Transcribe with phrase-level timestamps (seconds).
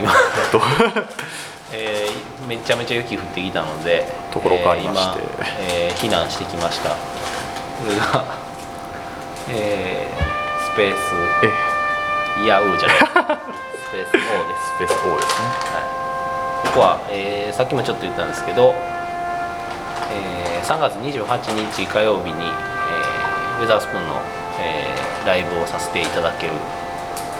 [0.00, 0.12] も今
[1.72, 5.20] えー、めちゃめちゃ雪降ってきたのでところ変わりまして、
[5.58, 6.90] えー、避難してきました。
[6.90, 6.96] こ
[7.88, 8.24] れが、
[9.50, 11.76] えー、スペース。
[12.42, 12.98] イヤウーじゃない。
[13.00, 13.02] ス
[13.90, 14.66] ペース O です。
[14.76, 15.80] スペース O ですね、は
[16.64, 18.74] い、ここは、えー、さっきもちょっと言ったんですけど、
[20.12, 24.20] えー、3月28日火曜日に、えー、ウェザースプーンの、
[24.60, 26.52] えー、ライブをさせていただける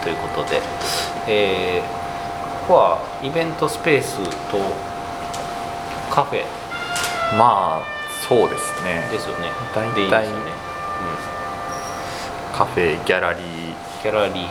[0.02, 0.62] ということで、
[1.26, 1.95] えー、
[2.66, 4.18] ここはイベントスペース
[4.50, 4.58] と
[6.10, 6.42] カフェ
[7.38, 7.82] まあ
[8.26, 9.06] そうですね。
[9.10, 9.50] ですよね。
[9.74, 10.50] 大体でいいですよね、
[12.52, 13.44] カフェギャラリー。
[13.44, 14.50] うん、ギャラリー、うんうんう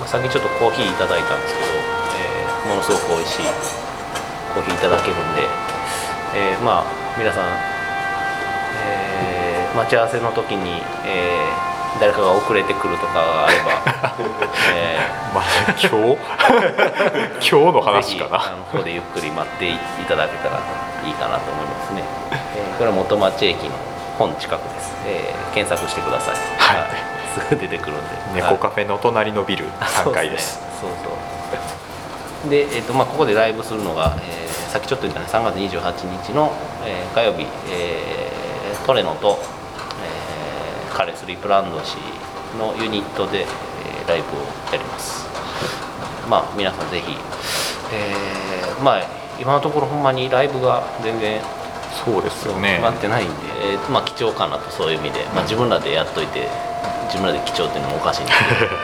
[0.00, 3.42] まあ、先ちょっとコーヒーいただいたんですけど、えーものすごく美味しい
[4.54, 5.44] コーヒーいただけるんで、
[6.34, 6.84] えーまあ
[7.18, 7.44] 皆さん、
[8.88, 13.70] えー待ち合わせの時に、えー誰かが遅れてくるとかがあれば、
[14.74, 14.98] え
[15.34, 15.78] まあ今
[16.14, 16.18] 日？
[17.50, 18.38] 今日の話かな。
[18.72, 19.76] ここでゆっくり待ってい
[20.08, 20.60] ただけたら
[21.06, 23.70] いいかなと思いますね、えーこれは元町駅の
[24.18, 26.86] 本近くです、えー検索してください、はい。
[27.40, 28.00] すぐ出てくるん
[28.34, 28.42] で。
[28.42, 30.60] 猫カフェの隣のビル3階です。
[30.80, 31.08] そうそ
[32.46, 36.52] うで、えーとまあ、ここでライブするのが、えーさっきちょっと言ったね3月28日の、
[36.84, 39.63] えー火曜日、えートレノと、えー
[40.94, 41.96] カレスリープランド氏
[42.58, 43.46] のユニットで、えー
[44.08, 45.26] ライブをやります。
[46.28, 47.16] まあ皆さんぜひ、
[47.92, 49.02] えーまあ
[49.40, 51.40] 今のところほんまにライブが全然
[52.04, 52.74] そうですよね。
[52.80, 53.34] 決まってないんで、
[53.72, 56.48] えーまあ貴重かなとそういう意味で、まあ、自分らでやっといて
[57.06, 58.32] 自分らで貴重っていうのもおかしいんで。
[58.32, 58.78] すけど確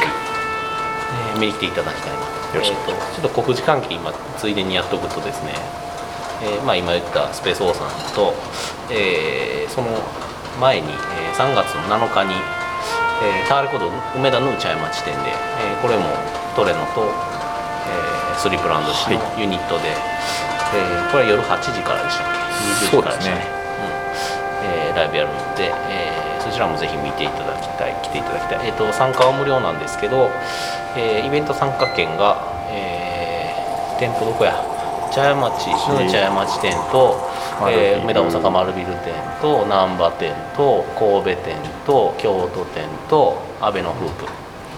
[0.00, 0.12] かに。
[1.34, 2.18] えー見に来ていただきたいな
[2.52, 2.90] と,、よろしく。
[2.90, 5.52] えーとちょっと告示関係今ついでにやっとくとですね、
[6.42, 8.32] えーまあ、今言ったスペースオーさんと、
[8.90, 9.88] えーその
[10.60, 12.34] 前に、えー3月の7日に、
[13.22, 16.04] えータワーレコード梅田の茶屋町店で、えーこれも
[16.56, 22.32] トレノと、えースリープランド氏のはユニットで、えーこれは夜8時からでしたっ
[22.90, 23.46] け？20時からでしたね。
[24.64, 24.90] うん。
[24.90, 30.30] えーライブやるので、えーそちらもぜひ見ていただきたい来ていただきたい、えー、と参加は無料なんですけど、
[30.96, 32.40] えーイベント参加券が、
[32.72, 34.56] えー店舗どこや？
[35.12, 37.16] 茶屋町の茶屋町店と、
[37.68, 39.12] えー梅田大阪丸ビル店
[39.42, 44.10] と難波店と神戸店と京都店と阿部のフー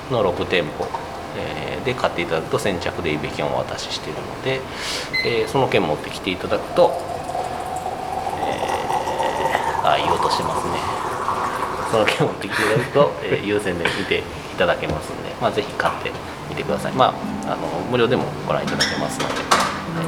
[0.08, 0.86] プの6店舗、
[1.36, 4.60] えーで買っていただくと先着でイベ券をお渡ししているので、
[5.26, 6.92] えーその券持ってきていただくと、
[8.46, 10.74] えーあいい音してますね。
[11.90, 14.22] その券を持ってきていただくと、えー優先で見てい
[14.56, 16.10] ただけますので、まあ、ぜひ買って
[16.52, 16.92] みてください。
[16.92, 17.06] ま
[17.46, 19.42] ああの無料でもご覧いただけますので、はい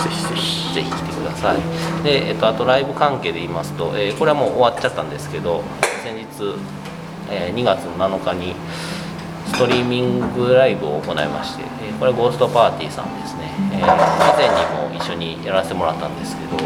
[0.01, 1.59] ぜひぜひぜひ来てください。
[2.03, 5.63] で、えっと、あとライブ関係で言いますと、えーこれはもう終わっちゃったんですけど
[6.03, 6.25] 先日、
[7.31, 8.55] えー2月7日に
[9.47, 16.57] ストリーミングライブを行いまして、えこれはゴーストパーティーさんですね、えー以前にも一緒にやらせてもらったんですけど、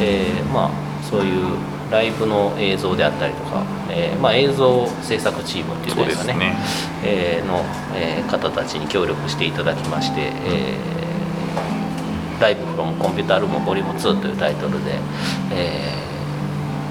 [0.00, 0.70] えーまあ
[1.02, 1.56] そういう
[1.90, 6.38] ライブの映像であったりとか、えーまあ、映像制作チームっていうんですかね。
[6.38, 6.56] ね。
[7.04, 7.64] えーの、
[7.94, 14.98] えー方たちに協力していただきまして、えーライブフロムコンピュータールームボリューム2というタイトルで、
[15.52, 15.92] え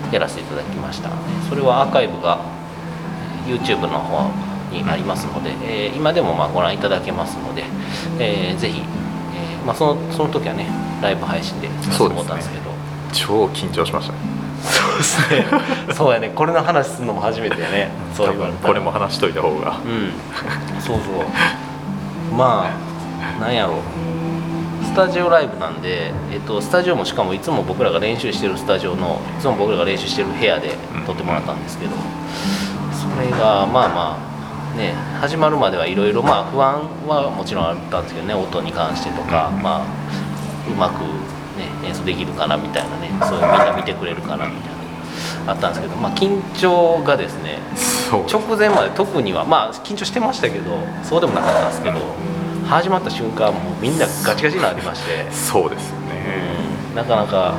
[0.09, 1.09] ーやらせていただきました。
[1.49, 2.39] それはアーカイブが
[3.47, 4.31] YouTube の方
[4.71, 7.63] にありますので、えー今でもまあご覧いただけますので、
[8.19, 10.67] えーぜひ、えーまあ、そのその時はね
[11.01, 12.63] ライブ配信でさせてもらったんですけど。
[13.13, 14.34] 超緊張しましたね
[14.65, 15.45] そうですね。
[15.93, 16.31] そうやね。
[16.33, 17.91] これの話するのも初めてやね。
[18.13, 19.77] そう多言われたら分これも話しといた方が。
[19.77, 20.11] うん。
[20.81, 22.35] そうそう。
[22.35, 23.81] まあなんやろ。
[24.83, 31.91] スタジオライブなんで、えっと、スタジオもしかもいつも僕らが練習してるスタジオのいつも僕らが練習してる部屋で撮ってもらったんですけど、
[32.93, 34.17] それがまあま
[34.73, 38.33] あね始まるまではいろいろまあ不安はもちろんあったんですけどね。
[38.33, 39.85] 音に関してとか、まあ
[40.69, 41.09] うまく、ね、
[41.83, 44.75] 演奏できるかなみたいなねそういうみんな見てくれるかなみたい
[45.45, 47.59] なあったんですけどまあ緊張がですね
[48.11, 51.99] 直前まで特にはまあ緊張してましたけどそうでもなかったんですけど
[52.67, 56.15] 始まった瞬間もうみんなガチガチになりまして、そうですよね。
[56.95, 57.53] なかなか、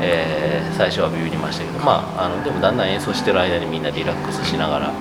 [0.00, 4.92] えー最初はビビりましたけどまああのでもだんだん演奏してる間にみんなリラックスしながら、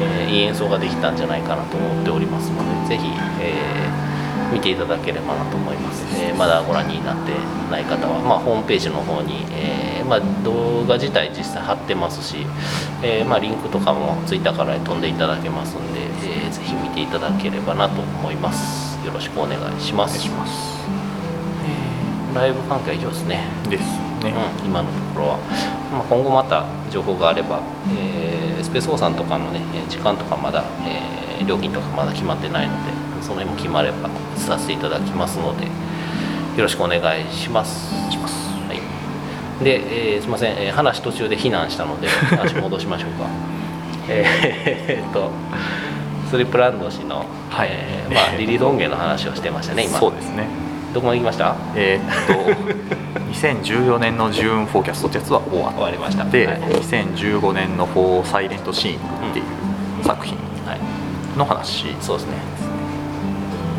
[0.00, 3.08] えーいい演奏ができたんじゃないかなと思っておりますのでぜひ、
[3.40, 3.97] えー
[4.52, 7.32] 見ていただければなと思います、えーまだご覧になって
[7.70, 12.46] ない方は、まあ、ホームページの方に、えーまあ、動画自体実際貼ってますし、
[13.02, 18.98] えーまあ、リンクとかもツイッターから飛んでいただけますんで、えーぜひ見ていただければなと思います。
[19.04, 20.18] よろしくお願いします。
[20.18, 20.78] します。
[22.34, 23.44] ライブ関係は以上ですね。
[23.68, 23.82] です
[24.24, 25.38] ね、うん、今のところは、
[25.92, 27.60] まあ、今後また情報があれば、
[27.92, 32.92] えースペースオーさんとかのねえー時間とかまだ、え料金とかまだ決まってないので
[33.22, 35.70] その辺も決まればさせていただきますのでよ
[36.58, 37.94] ろしくお願いします。
[38.68, 38.74] は
[39.60, 43.26] い、で、えーすみません、えー話途中で避難したので 話戻しましょうか。
[44.08, 45.30] えっと
[46.30, 47.68] スリップランド氏の、はい。
[47.70, 49.98] えーまあ、リリード音源の話をしてましたね今。
[49.98, 50.46] そうですね。
[50.94, 51.54] どこまで行きました？
[51.74, 52.34] えーっと
[53.32, 56.24] 2014年のジューンフォーキャストってやつは終わりました。
[56.24, 56.56] って、はい。
[56.60, 58.96] 2015年の「フォー・サイレント・シーン」
[59.30, 59.44] っていう
[60.04, 60.36] 作品
[60.66, 60.78] はい。
[61.38, 62.32] の話、そうですね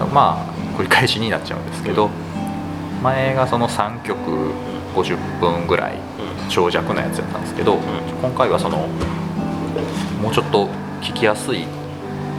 [0.07, 2.09] まあ繰り返しになっちゃうんですけど、
[3.03, 4.19] 前がその3曲
[4.95, 5.93] 50分ぐらい
[6.49, 7.77] 長尺のやつやったんですけど、
[8.21, 8.87] 今回はその
[10.21, 10.67] もうちょっと
[11.01, 11.65] 聞きやすい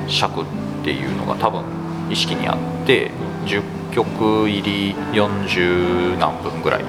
[0.08, 0.44] 尺っ
[0.84, 1.62] ていうのが多分
[2.10, 3.10] 意識にあって
[3.46, 3.62] 10
[3.92, 6.84] 曲入り40何分ぐらい、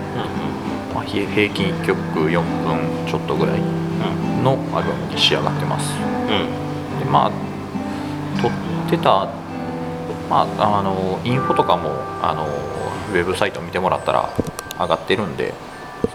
[0.94, 1.98] まあ、ひ平均1曲
[2.30, 3.62] 4分ちょっとぐらい
[4.44, 5.94] のアルバムに仕上がってます。
[7.00, 7.32] でまあ
[8.42, 8.52] 撮っ
[8.90, 9.30] てた
[10.32, 11.90] まああのインフォとかも
[12.22, 12.48] あの
[13.12, 14.34] ウェブサイト見てもらったら
[14.80, 15.54] 上がってるんで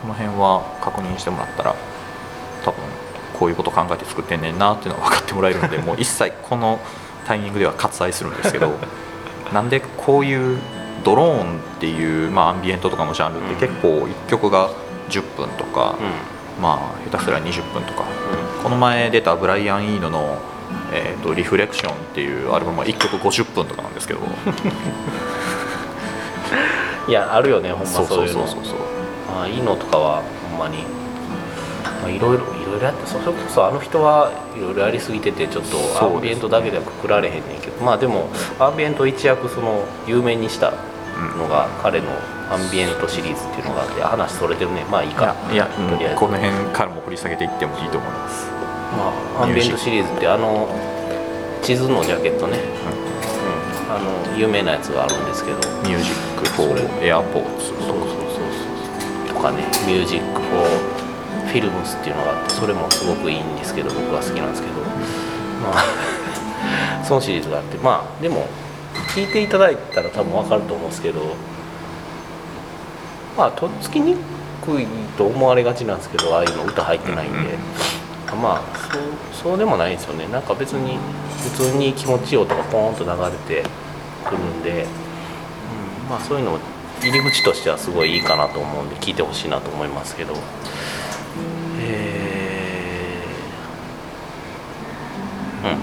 [0.01, 1.77] その辺は確認してもらったら
[2.65, 2.83] 多分
[3.39, 6.81] こういうこと考えて作ってんねんなっていうのは分かってもらえるんで もう一切この
[7.27, 8.73] タイミングでは割愛するんですけど
[9.53, 10.59] なんでこういう
[11.05, 14.71] ドローンっていう、まあ、アンビエントとかのジャンルって結構1曲が
[15.11, 15.95] 10分とか、
[16.61, 18.03] まあ下手すら20分とか
[18.61, 20.39] この前出たブライアン・イーノの
[20.93, 24.21] 「えー、とリフレクション」っていうアルバムは1曲50分とかなんですけど。
[27.09, 28.56] いやあるよねほんまそうそいうのそううそう。
[28.56, 28.79] そうそう
[29.33, 30.85] まあいいのとかはほんまに。
[32.03, 37.85] まあいろいろいろいろやってそれこそあの人はいろいろやりすぎててちょっとアンビエントだけではくくられへんねんけど。
[37.85, 38.29] まあでも
[38.59, 40.73] アンビエントを一躍その有名にした
[41.39, 42.06] のが彼の
[42.50, 44.85] アンビエントシリーズっていうのがあってあ話それてるね。
[44.91, 46.17] まあいいいかやいや、とりあえず。
[46.17, 48.50] この辺からも掘り下げていってもいいと思います、
[48.93, 50.69] まあ、アンビエントシリーズってあの
[51.62, 55.56] 地図のジャケットね、うん、あの有名なやつがあるんですけど。
[55.82, 57.99] Music for Airports そうそうそう
[59.27, 59.35] そう。
[59.35, 64.75] とかね「Music for Films」っていうのがあってそれもすごくいいんですけど僕は好きなんですけど。
[65.62, 65.85] まあ
[67.05, 67.77] そのシリーズがあって。
[67.79, 68.47] まあでも
[69.15, 71.21] 聞いていただいたら多分分かると思うんですけど。
[73.37, 74.17] まあとっつきに
[74.65, 74.87] くい
[75.19, 77.50] と思われがちなんですけどああいうの歌入ってないんで、うんうん
[78.43, 79.03] まあそう
[79.33, 80.27] そうでもないんですよね。
[80.29, 80.99] なんか別に
[81.43, 83.69] 普通に気持ちいい音がポーンと流れて
[84.25, 84.87] くるんで、う
[86.06, 86.59] ん、まあそういうのも
[87.03, 90.35] 入り口としてはすごいいいかなと思うんで聞いてほしいなと思いますけど。
[91.81, 95.75] えー、う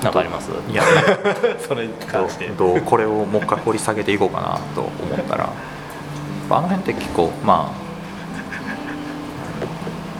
[0.00, 0.02] ん。
[0.02, 0.50] なんかあります？
[0.68, 0.82] いや
[1.60, 2.48] それに関して。
[2.48, 5.50] どうこれをもう一回掘り下げていこうかなと思ったら。
[6.52, 7.89] あの辺って結構まあ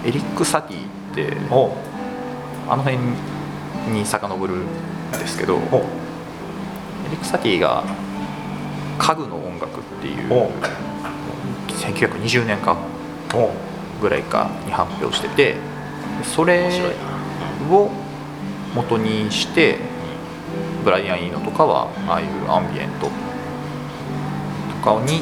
[0.05, 1.73] エリック・サティってお
[2.69, 2.99] あの辺
[3.93, 4.67] に遡るん
[5.13, 5.61] ですけどエお
[7.11, 7.85] リック・サティが
[8.99, 10.51] 家具の音楽っていうお
[11.69, 12.77] 1920年か
[13.35, 13.51] お
[14.01, 15.57] ぐらいかに発表してて
[16.23, 16.71] それ
[17.71, 17.91] を
[18.75, 19.79] 元にして
[20.85, 25.21] ブライアン・イーノとかはああいうアンビエントとかに、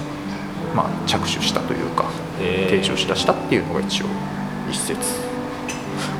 [0.74, 2.04] まあ、着手したというか
[2.40, 2.70] えー。
[2.70, 4.06] 提唱しだしたっていうのが一応
[4.70, 4.98] 一説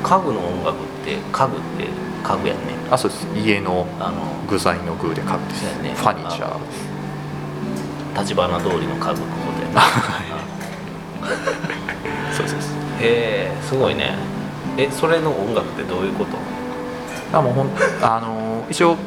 [0.03, 1.87] 家具の音楽って家具って
[2.23, 2.59] 家具やね。
[2.91, 3.27] あそうです。
[3.35, 4.17] 家のあの
[4.49, 5.93] 具材の具で家具です、ね。
[5.95, 6.59] ファニチャー。
[8.19, 9.75] 立花通りの家具のことやね。
[12.33, 12.73] そうですそうです。
[13.01, 14.15] へえすごいね。
[14.77, 16.37] えそれの音楽ってどういうこと？
[17.31, 17.69] あもうほん
[18.01, 18.97] あの一応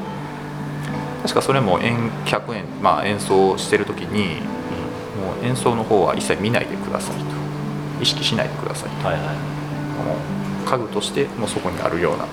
[1.22, 4.40] 確かそれも演客演、まあ、演奏してる時に
[5.20, 7.31] もう演奏の方は一切見ないでくださいと
[8.02, 8.90] 意識しないでください。
[8.90, 9.24] とはいはい。
[9.24, 9.32] も
[10.66, 12.26] う家具としてもうそこにあるような。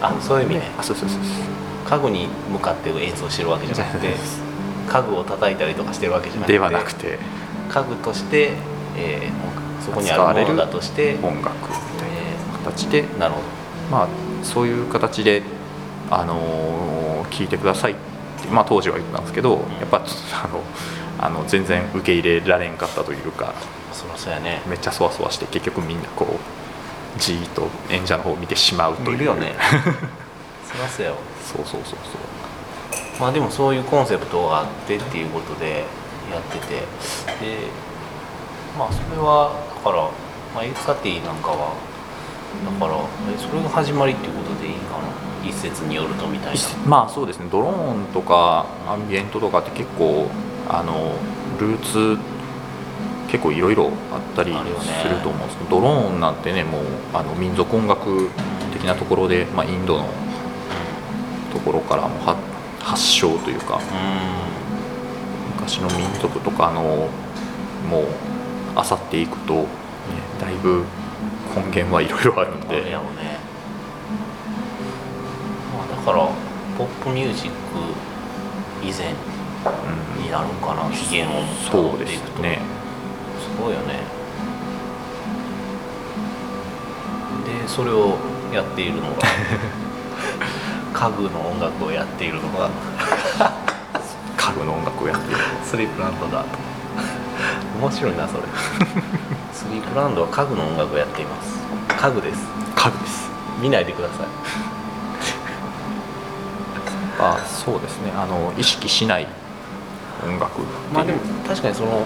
[0.00, 0.70] あそういう意味ね。
[0.78, 1.88] あそうそうそうそう。
[1.88, 4.14] 家具に向かって演奏してるわけじゃなくて
[4.88, 7.18] 家具を叩いたりとかしてるわけじゃなくてではなくて。
[7.68, 8.52] 家具として、
[8.96, 9.54] えー
[9.84, 13.04] そこにあるものだとして、音楽みたいえな形で。
[13.04, 13.40] ーなるほ
[13.90, 14.08] まあ
[14.42, 15.42] そういう形で
[16.10, 17.94] あのー聞いてくださいっ
[18.40, 20.62] てまあ当時は言ったんですけどやっぱあの
[21.18, 23.52] あの全然受け入れられんかったというかど
[23.94, 24.60] そらそうやね。
[24.66, 29.10] めっちゃそわそわして結局みんなこうじーっと演者の方を見てしまうという。
[29.12, 29.54] 見るよね。
[30.66, 31.18] そらそうやわ。
[31.44, 33.20] そうそうそうそう。
[33.20, 35.84] まあでもそういうコンセプトがあってっていうことで
[36.30, 36.74] やってて。
[36.74, 36.84] で
[38.76, 40.02] まあそれはだから、
[40.54, 41.74] まあ、エクサティなんかは
[42.64, 45.04] だからえそれが始まりっていうことでいいかな。
[45.44, 46.60] 一説によるとみたいな。
[46.86, 47.46] まあそうですね。
[47.52, 50.28] ドローンとかアンビエントとかって結構
[50.68, 51.12] あの
[51.60, 52.18] ルーツ
[53.34, 55.58] 結構いろいろあったりすると思うんです。
[55.58, 58.30] けど、ドローンなんてねもうあの民族音楽
[58.72, 60.08] 的なところで、まあ、インドの
[61.52, 62.36] ところからもは
[62.78, 63.82] 発祥というかうん。
[65.56, 67.08] 昔の民族とかの
[67.90, 68.06] もう
[68.76, 69.66] 漁っていくと、ね、
[70.40, 70.84] だいぶ
[71.56, 72.94] 根源はいろいろあるんで。
[72.94, 73.02] あ
[75.90, 76.28] だから
[76.78, 77.56] ポップミュージック
[78.80, 79.12] 以前
[80.18, 82.36] うんになるんかな起源をそうで辿っていくと。
[82.36, 82.73] すねす
[83.60, 84.00] ごいよね。
[87.44, 88.16] でそれを
[88.52, 89.16] やっているのが。
[90.94, 92.70] 家具の音楽をやっているのが。
[94.36, 95.38] 家具の音楽をやってる。
[95.64, 96.42] スリープランドだ。
[96.42, 96.46] と
[97.80, 98.42] 面白いなそれ。
[99.52, 101.58] スリープランドは家具の音楽をやっています。
[102.00, 102.46] 家具です。
[102.76, 103.30] 家具です。
[103.60, 104.26] 見ないでください。
[107.20, 108.12] あそうですね。
[108.16, 109.26] あの意識しない
[110.26, 110.60] 音楽
[110.92, 112.02] まあでも確かにその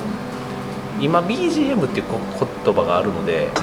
[1.00, 2.19] 今 BGM っていうこ
[2.64, 3.61] 言葉があるのでだ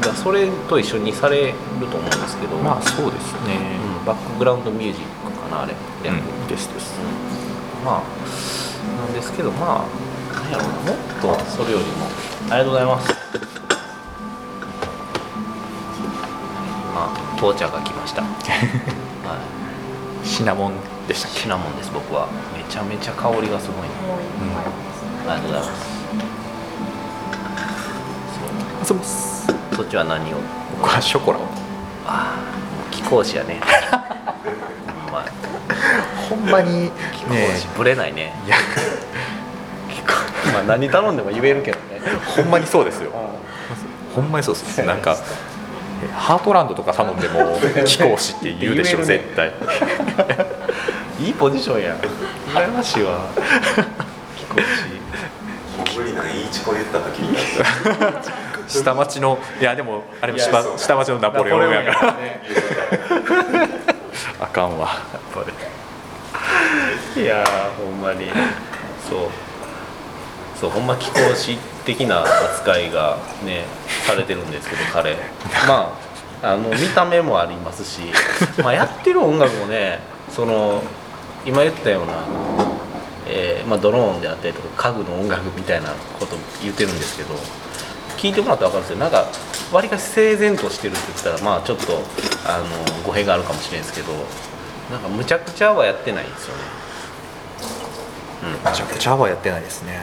[0.00, 1.54] からそれと一緒にされる
[1.90, 6.98] と思うんですけど、うん、まあそうですね、うんバックグラウンドミュージックかなあれ、うん略ですです。
[6.98, 7.84] うん。
[7.84, 8.02] まあ
[9.04, 12.06] なんですけどまあなんやろうなもっとそれよりも。
[12.50, 13.14] ありがとうございます。
[16.92, 18.28] 今到着が来ました、 は
[20.24, 20.72] い、シナモン
[21.06, 22.26] でしたシナモンです僕は。
[22.56, 23.94] めちゃめちゃ香りがすごいね。
[25.28, 25.99] ありがとうございます
[28.82, 29.46] 遊びます。
[29.74, 30.36] そっちは何を
[30.78, 31.42] 僕はショコラを
[32.06, 33.60] ああ貴公子やね
[34.86, 35.24] ほんま
[36.28, 38.56] ほんまに貴公子ぶれないねいや
[39.88, 40.12] 貴公
[40.48, 42.00] 子まあ何頼んでも言えるけどね
[42.36, 43.02] ほんまにそうです。
[43.02, 43.10] よ
[44.14, 44.82] ほんまにそうです。
[44.84, 45.16] なんか
[46.14, 49.52] ハートランドとか頼んでも貴公子って言うでしょね絶対
[51.20, 51.96] いいポジションや
[52.54, 53.28] 羨ましいわ
[54.36, 54.56] 貴公
[55.92, 57.36] 子無理なイチコ言った時に
[58.70, 62.12] 下町のいやでもあれも下下町のナポレオンやから。
[62.14, 62.40] ね。
[64.40, 64.88] あかんわ
[67.16, 68.26] いやーほんまに。
[69.08, 69.28] そう。
[70.58, 73.64] そうほんま貴公子的な扱いがね
[74.06, 75.16] されてるんですけど彼。
[75.66, 75.92] ま
[76.42, 78.00] ああの見た目もありますし、
[78.62, 80.00] まあ、やってる音楽もね
[80.30, 80.82] その
[81.44, 82.24] 今言ったような、
[83.26, 87.34] えーまあ、ドローンであったりとか家具の音楽みたいなこと言ってるんですけど
[88.20, 88.98] 聞いてもらったら分かるんですよ。
[88.98, 89.26] なんか
[89.72, 92.02] わりかし整然としてるって言ったらまあちょっと
[92.46, 92.66] あの
[93.06, 94.12] 語弊があるかもしれないですけど
[94.90, 96.62] なんかむちゃくちゃはやってないんですよね。
[98.64, 100.02] めちゃくちゃはやってないですね、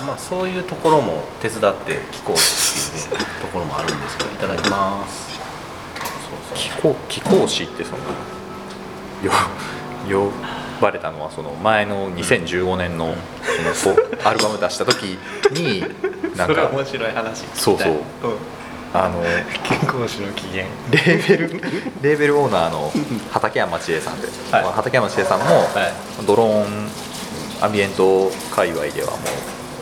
[0.00, 2.42] うん、まあそういうところも手伝って聞こうって
[3.12, 5.36] いうねところもあるんですけどいただきます。
[6.50, 7.98] そう貴公貴公子ってその
[9.22, 9.32] よ
[10.08, 10.30] 呼
[10.80, 13.14] ばれたのはその前の2015年の
[13.74, 15.18] そのアルバム出した時
[15.52, 15.84] に
[16.36, 17.44] なんか面白い話。
[17.54, 17.92] そうそう。
[17.92, 18.00] うん、
[18.92, 19.22] あの
[19.64, 21.60] 健康師の機嫌レーベル
[22.02, 22.92] レーベルオーナーの
[23.30, 24.62] 畠山千恵さんで、はい。
[24.62, 25.62] まあ畠山千恵さんも、は
[26.22, 26.26] い。
[26.26, 26.88] ドローン
[27.62, 29.20] アンビエント界隈ではもう、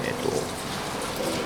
[0.07, 0.55] えー、と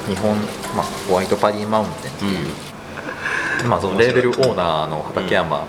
[0.08, 0.36] 日本、
[0.76, 5.66] まあ、ホワイトパディマウンテンっていう、まあ、そのレーベルオーナーの畠山うん。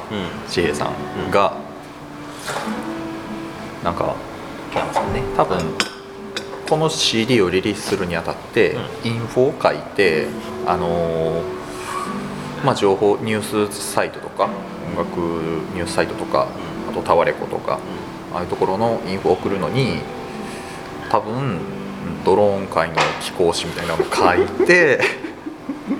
[0.50, 1.57] 千恵さんが、
[3.83, 4.15] なんか
[4.74, 5.59] ケンさんね多分
[6.69, 10.27] この CD をリリースするにあたって、インフォを書いて
[10.67, 11.59] あのー
[12.63, 14.50] まあ情報ニュースサイトとか
[14.91, 15.17] 音楽
[15.74, 16.48] ニュースサイトとか
[16.89, 17.79] あとタワレコとか
[18.33, 20.00] ああいうところのインフォを送るのに
[21.09, 21.59] 多分
[22.25, 25.00] ドローン界の寄稿紙みたいなのを書いて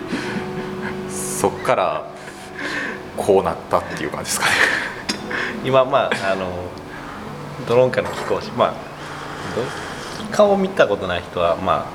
[1.10, 2.06] そっから
[3.16, 4.52] こうなったっていう感じですかね。
[5.64, 6.52] 今まああの
[7.68, 8.74] ドローンからの貴公子まあ
[9.56, 9.64] ど
[10.36, 11.86] 顔見たことない人はま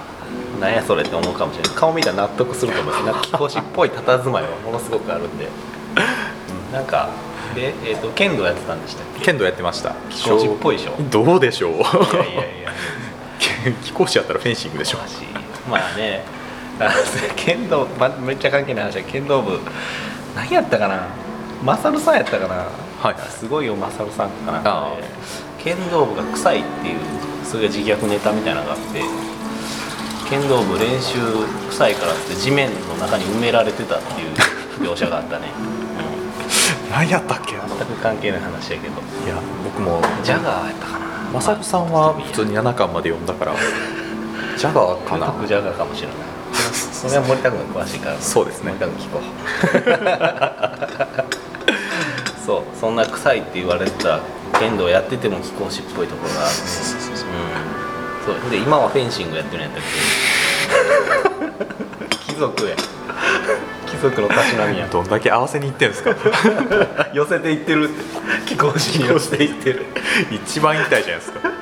[0.59, 1.75] あなんやそれって思うかもしれない。
[1.75, 7.09] 顔見たら納得すると思いますなんか貴公子っぽい佇まいはものすごくあるんで、うんなんか
[7.55, 9.25] で、えー、と剣道やってたんでしたっけ？
[9.27, 9.95] 剣道やってました。
[10.11, 10.95] 貴公子っぽいでしょ？
[11.11, 11.73] どうでしょう？
[11.75, 11.87] いやい
[12.37, 12.73] やいや
[13.85, 14.99] 貴公子や ったらフェンシングでしょ。
[15.71, 16.25] まあね。
[17.37, 19.03] 剣道、ま、めっちゃ関係ない話だ。
[19.05, 19.61] 剣道部
[20.35, 21.07] 何やったかな？
[21.63, 22.55] マサルさんやったかな、
[23.01, 24.93] はいすごいよマサルさんかなあ
[25.65, 26.99] 剣道部が臭いっていう
[27.45, 29.03] それが自虐ネタみたいなのがあって
[30.29, 31.19] 剣道部練習
[31.71, 34.33] 臭いからって地面の中に埋められてたっていう
[34.91, 35.49] 描写があったね、
[36.91, 37.55] 何やったっけ？
[37.57, 38.95] うん、全く関係ない話やけど。
[39.25, 40.01] いや僕も。
[40.23, 41.05] ジャガーやったかな。
[41.33, 43.55] マサルさんは普通に7巻まで読んだから。
[44.57, 45.33] ジャガーかな？
[45.47, 46.17] ジャガーかもしれない。
[46.73, 48.17] それは森田君が詳しいから。
[48.19, 48.73] そうですね。
[48.73, 49.23] 森田君聞こう。
[52.45, 54.21] そうそんな臭いって言われてた
[54.59, 56.55] 剣道やってても貴公子っぽいところがある
[58.29, 58.41] うん。
[58.41, 58.51] そう。
[58.51, 59.83] で今はフェンシングやってるんやったっ
[62.09, 62.17] け？
[62.35, 62.77] 貴族や。
[62.77, 62.85] 貴
[63.97, 64.87] 貴族のたしなみや。
[64.89, 66.15] どんだけ合わせにいってんですか？
[67.15, 68.05] 寄せていってるって。
[68.47, 69.87] 貴公子に寄せていってる。
[70.31, 71.41] 一番痛いじゃないですか。
[71.49, 71.53] い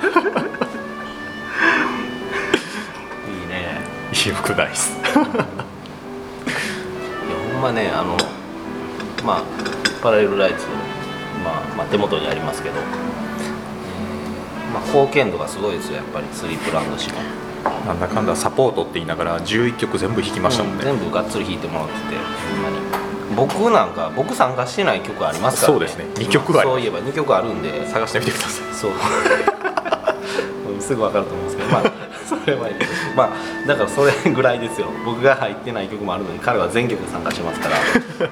[3.45, 3.81] いね。
[4.13, 4.93] いい服ないっす。
[4.93, 5.23] いや
[7.55, 8.17] ほんまねあの
[9.25, 9.43] まあ
[10.03, 10.67] パラレルライツ、
[11.43, 17.21] まあ、まあ手元にありますけど、えーまあ、貢献度がすごいですよやっぱりスリープランド氏も、
[17.87, 23.03] なんだかんだサポートって言いながら11曲全部弾きましたもんね、全部がっつり弾いてもらっててほんまに。
[23.37, 25.79] 僕なんか僕参加してない曲ありますからね。
[25.79, 26.07] そうですね。
[26.19, 27.87] 二曲あそういえば2曲あるんで。
[27.89, 28.75] 探してみてください。
[28.75, 28.93] そう。
[30.81, 31.83] すぐ分かると思うんですけどまあ
[32.27, 32.93] それはいいです。
[33.17, 34.89] まあだからそれぐらいですよ。
[35.05, 37.77] 僕が入ってない曲もあるのに彼は全曲参加してますから。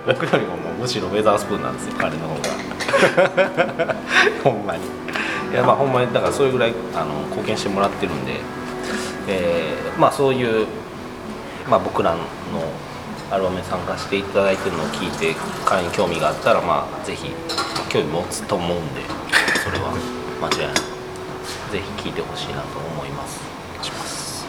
[0.06, 2.69] 僕よりももうむしろウェザースプーンなんですよ彼の方が
[4.44, 4.84] ほんまに。
[5.52, 8.34] いやまあほんまにだからそれぐらいあの貢献してもらってるんで、
[9.26, 10.66] えーまあそういう、
[11.68, 12.18] まあ、僕らの
[13.30, 17.30] アルバムに参加していただいてるのを聞いて彼に興味があったらまあぜひ
[17.88, 19.02] 興味持つと思うんで
[19.62, 19.90] それは
[20.40, 20.74] 間違いない。
[21.70, 23.40] ぜひ聴いてほしいなと思います。
[23.82, 24.46] します。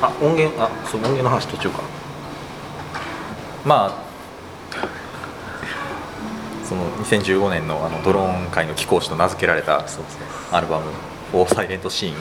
[0.00, 1.80] あ音源あそう音源の話途中か。
[3.64, 4.07] まあ
[6.68, 9.86] その2015年のあのドローン界の貴公子と名付けられた
[10.52, 10.84] アルバム
[11.32, 12.20] 「フォーサイレントシーイング」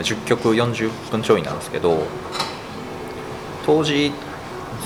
[0.00, 1.98] 10曲40分ちょいなんですけど
[3.66, 4.12] 当時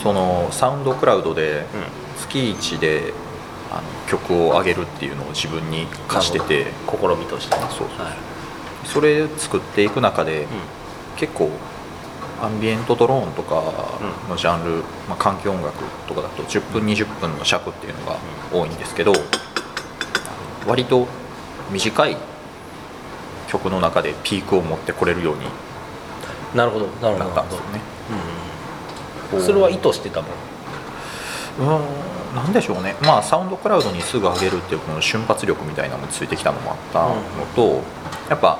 [0.02, 1.66] そのサウンドクラウドで
[2.18, 3.12] 月1で
[3.70, 6.66] あの曲を上げるっていうのを自分に課してて。
[6.86, 7.62] 試みとしてね。
[7.70, 8.06] そうそう。
[8.06, 8.16] はい。
[8.84, 10.48] それ作っていく中でうん。
[11.16, 11.50] 結構
[12.40, 18.18] アンビエントドローンとかのジャンル、まあ、環境音楽とかだと10分20分の尺っていうのが
[18.52, 19.12] 多いんですけど
[20.66, 21.06] 割と
[21.70, 22.16] 短い
[23.48, 25.46] 曲の中でピークを持ってこれるように
[26.54, 27.80] なるほどなるほどなったんですよね。
[29.32, 32.94] うんそれは意図してたもんうんなんでしょうね。
[33.02, 37.16] まあサウンドクラウドにすぐ上げるっていうこの瞬発力みたいなのもついてきたのもあったの
[37.56, 37.82] と、
[38.28, 38.58] やっぱ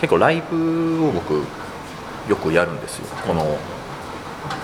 [0.00, 1.44] 結構ライブを僕
[2.28, 3.06] よくやるんですよ。
[3.26, 3.42] この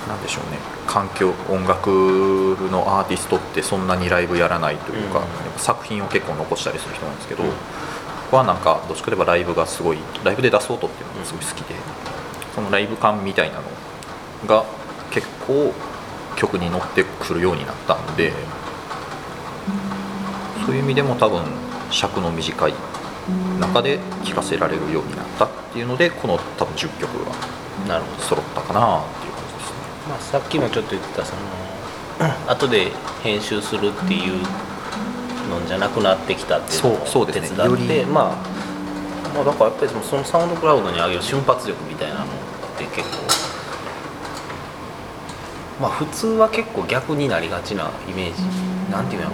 [0.09, 0.59] なんでしょうね。
[0.87, 1.89] 環境音楽
[2.71, 5.25] のアーティストってそんなにライブやらないというか、うん。
[5.59, 7.51] 作品を結構残したりする人なんですけど、うん
[8.25, 11.75] ここはなんかどっちかといえばライブがすごいライブで出そうとっていうのがすごい好きで、
[12.55, 13.63] そのライブ感みたいなの
[14.49, 14.65] が
[15.13, 15.73] 結構
[16.35, 18.33] 曲に乗ってくるようになったんで
[20.67, 21.45] そういう意味でも多分
[21.91, 22.75] 尺の短い
[23.61, 29.77] 中で聴かせられるようになったっていうのでこの多分10曲が揃ったかなっていう感じですね。
[30.09, 31.43] まあ、さっきもちょっと言ってたその
[32.51, 34.41] 後で編集するっていう
[35.51, 37.49] のじゃなくなってきたっていうのをそうそうですね。
[37.49, 42.29] 手伝って、よりまあ、まあだからやっぱりそのサウンドクラウドに上げる瞬発力みたいなのっ
[42.79, 43.25] て結構
[45.83, 48.43] まあ普通は結構逆になりがちなイメージ。
[48.91, 49.31] なんていうの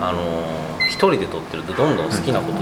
[0.00, 0.20] あの
[0.86, 2.58] 一人で撮ってるとどんどん好きなこと、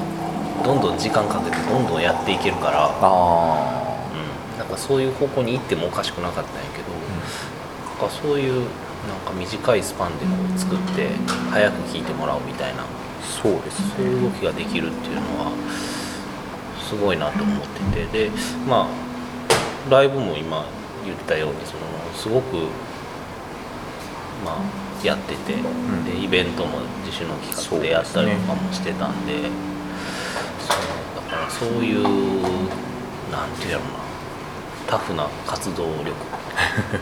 [0.65, 6.91] どんどん時間かけてどんどんやっていけるから、あうん、なんかそういう方向に行ってもおかしくなかったんやけど、
[7.89, 8.69] なんかそういう
[9.07, 11.09] なんか短いスパンでこう作って
[11.51, 12.85] 早く聴いてもらおうみたいな
[13.23, 13.95] そうですね。
[13.97, 15.53] そういう動きができるっていうのは
[16.83, 17.61] すごいなと思っ
[17.93, 18.31] ててで
[18.69, 20.67] まあライブも今
[21.05, 21.81] 言ったようにその
[22.15, 22.57] すごく
[24.45, 26.05] まあやってて、ん。
[26.05, 29.51] でイベントも自主の企画でやったりとかもしてたんで
[30.67, 30.77] そう
[31.17, 32.03] だからそういう
[33.31, 34.07] なんていうやろうな
[34.87, 36.15] タフな活動力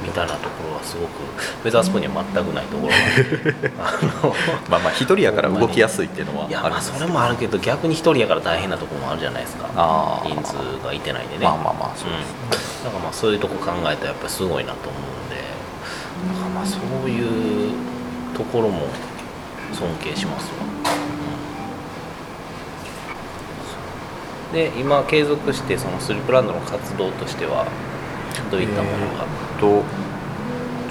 [0.03, 1.21] みたいなところはすごく
[1.65, 2.97] ウェザースポーンには全くないところな
[4.69, 9.69] まあまあ一人やから動きやすいっていうのはいやあるんですまあそれもあるけど逆に一人やから大変なところもあるじゃないですか。
[10.25, 11.45] 人数がいてないでね。
[11.45, 15.37] まあまあまあそうですうん、だからまあそういうとこ考えたらやっぱりすごいなと思うんで。
[15.37, 15.43] だ
[16.41, 17.73] からまあそういう
[18.35, 18.89] ところも
[19.73, 20.75] 尊敬しますわ、うん
[24.55, 27.67] で今継続してそのスリープランドの活動としては
[28.51, 29.85] どういったものが、えーっと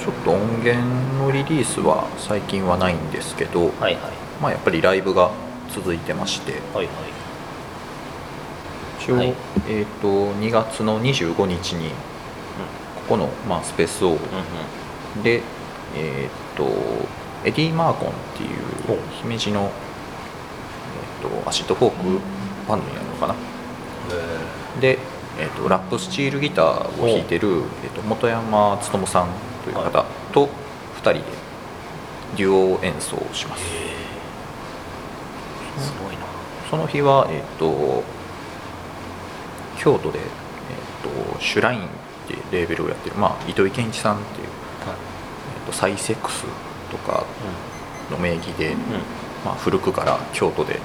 [0.03, 0.85] ちょっと音源
[1.17, 4.11] のリリースは最近はないんですけど、はいはい。
[4.41, 5.31] まあやっぱりライブが
[5.69, 6.51] 続いてまして。
[6.73, 6.95] はいはい。
[8.99, 9.33] 一応、はい。
[9.69, 10.07] えーっと
[10.41, 11.95] 2月の25日にこ
[13.15, 14.19] この、まあ、スペースオーうん
[15.17, 15.23] うん。
[15.23, 15.41] で、
[15.95, 16.67] えーっと
[17.45, 18.49] エディ・マーコンっていう
[19.21, 22.19] 姫路の、えーっとアシッドフォーク
[22.67, 23.35] バンドになるのかな？
[24.79, 24.99] で、
[25.39, 29.29] えー、とラップスチールギターを弾いてる、えー、と元山ツトムさん
[29.63, 31.21] という方と2人で
[32.37, 33.63] デュオ演奏をします。
[35.77, 36.21] すごいな。
[36.69, 38.03] その日は、えー、と
[39.77, 41.87] 京都で、えー、とシュラインっ
[42.27, 46.45] ていうレーベルをやってる、まあ、糸魚健一さんっていう、えー、とサイセックス
[46.89, 47.25] とか
[48.11, 48.79] の名義で、うん。
[49.43, 50.79] まあ、古くから京都で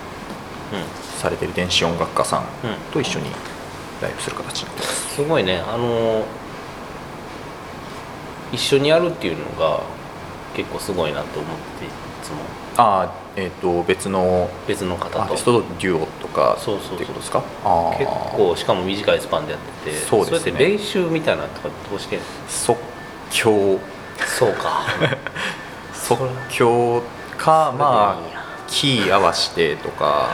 [1.18, 2.70] されてる電子音楽家さんうん。
[2.70, 3.30] うんと一緒に
[4.00, 5.14] ライブする形になってます。
[5.16, 5.58] すごいね。
[5.66, 6.24] あの
[8.52, 9.80] 一緒にやるっていうのが
[10.54, 11.88] 結構すごいなと思ってい
[12.22, 12.36] つも。
[12.76, 15.22] ああえっ、と別の別の方と。
[15.22, 16.94] アーティストとデュオとかそうそうそう。
[16.94, 17.42] っていうことですか？
[17.98, 20.50] 結構しかも短いスパンでやっててそうですね。
[20.52, 22.78] やって練習みたいなのとかどうして即
[23.30, 23.78] 興。
[24.38, 24.82] そうか。
[25.92, 27.02] 即興
[27.36, 30.30] か まあキー合わしてとか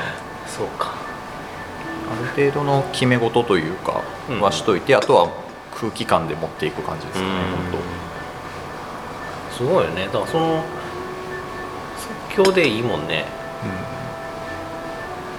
[0.56, 0.92] そうか。
[2.06, 4.40] ある程度の決め事というかうん。
[4.40, 5.28] はしといて、あとは
[5.74, 7.30] 空気感で持っていく感じですかね
[7.70, 7.72] 本
[9.56, 10.06] すごいよね。
[10.06, 10.64] だからその
[12.36, 13.26] 即興でいいもんね。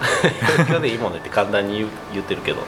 [0.00, 2.58] 当、 即興でいいもんねって簡単に言ってるけど。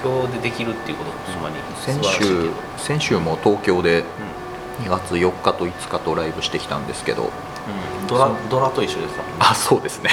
[0.00, 8.06] 即興でできるっていうことほんまに先週先週も東京でう2月4日と5日とライブしてきたんですけどんうん。
[8.06, 10.10] ドラドラと一緒ですあそうですね。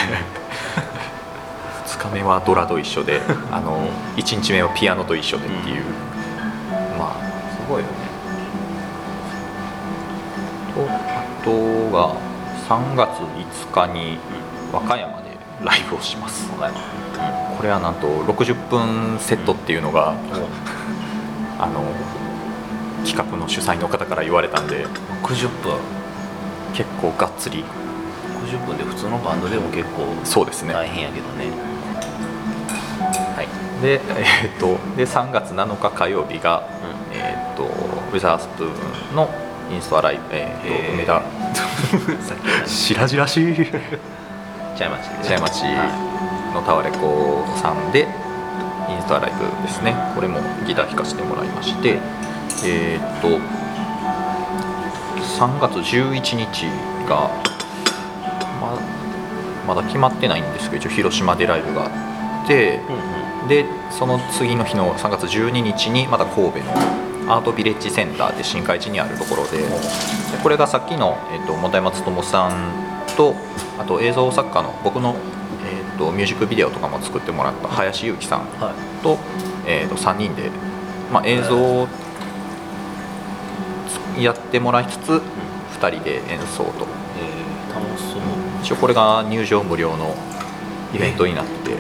[0.75, 0.81] 2
[2.07, 5.83] 日目はドラと一緒で あの1日目はピアノと一緒でっていう、
[6.97, 7.11] まあ
[7.53, 8.07] すごいよね。
[10.73, 11.51] とあと
[11.91, 12.13] が
[12.69, 13.09] 3月
[13.71, 14.17] 5日に
[14.71, 16.49] 和歌山でライブをします。
[16.59, 16.97] 和歌山
[17.57, 20.13] これはなんと60分セットっていうのが、
[21.59, 21.83] あの
[23.03, 24.85] 企画の主催の方から言われたんで。
[25.23, 25.73] 60分。
[26.73, 27.63] 結構がっつり。
[28.45, 31.45] 60分で普通のバンドでも結構そうですね、大変やけどね。
[31.45, 31.76] はい
[33.81, 36.67] で,、えー、とで3月7日火曜日が、
[37.13, 39.29] えー、とウェザースプーンの
[39.71, 41.25] インストアライブ、えー梅田さ
[42.35, 43.55] っきの白々しい。
[44.77, 45.63] 茶屋町で茶屋町
[46.53, 48.07] のタワレコさんで
[48.89, 49.95] インストアライブですね。
[50.15, 51.97] これもギター弾かせてもらいまして
[52.65, 53.39] えっ、と3
[55.59, 56.65] 月11日
[57.07, 57.29] が
[58.61, 58.79] ま
[59.67, 61.89] まだ決まってないんですけど一応広島でライブがあ
[62.45, 66.71] ってうんうんでその次の日の3月12日にまた神戸の
[67.33, 69.67] アートビレッジセンターで新海地にあるところでで
[70.41, 73.35] これがさっきの、えっと本松智さんと
[73.77, 75.15] あと映像作家の僕の、
[75.65, 79.03] えっとミュージックビデオとかも作ってもらった林裕樹さんはい。
[79.03, 79.17] と,、
[79.65, 80.49] えっと3人で、
[81.11, 81.87] まあ、映像を
[84.15, 85.21] つやってもらいつつ
[85.79, 86.87] 2人で演奏と。
[87.19, 88.21] えー、楽しそう。
[88.61, 90.15] 一応これが入場無料の
[90.93, 91.77] イベントになってて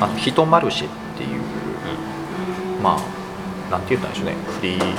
[0.00, 1.40] あのヒトマルシェっていう、
[2.82, 4.34] まあなんて言ったんでしょうね。
[4.60, 4.94] フリー。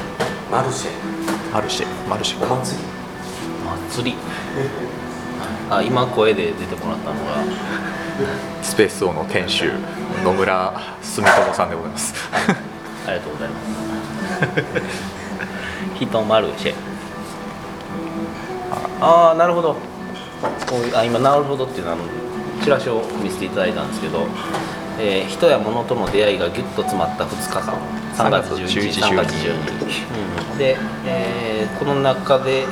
[0.52, 0.92] マルシェ。
[1.54, 2.08] マルシェ。
[2.08, 2.40] マルシェ。
[2.40, 2.84] か祭り。
[3.90, 4.18] 祭り。
[5.70, 7.44] あ今声で出てもらったのが
[8.62, 9.72] スペースオの店主
[10.24, 12.14] 野村住友さんでございます。
[13.08, 13.70] ありがとうございます。
[15.98, 16.74] ヒトマルシェ。
[19.02, 19.76] ああなるほど。
[20.96, 22.04] あ今なるほどっていうのはあの
[22.64, 24.28] チラシを見せていただいたんですけど、
[25.00, 27.74] えー人や物との出会いがギュッと詰まった2日間。
[28.18, 29.54] 3月11日3月12
[29.88, 30.04] 日、
[30.52, 32.66] うんで、えーこの中で、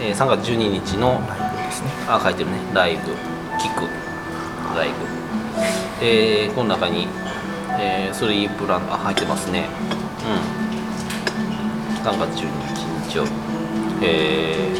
[0.00, 1.90] えー3月12日のライブですね。
[2.08, 2.56] あ書いてるね。
[2.72, 3.12] ライブ
[3.58, 3.86] 聞く。
[4.76, 4.94] ライブ。
[6.00, 7.06] えーこの中に、
[7.78, 9.66] えー、3プランあ入ってますね。
[10.24, 12.06] うん。
[12.06, 13.30] 3月12日日曜日。
[14.02, 14.72] え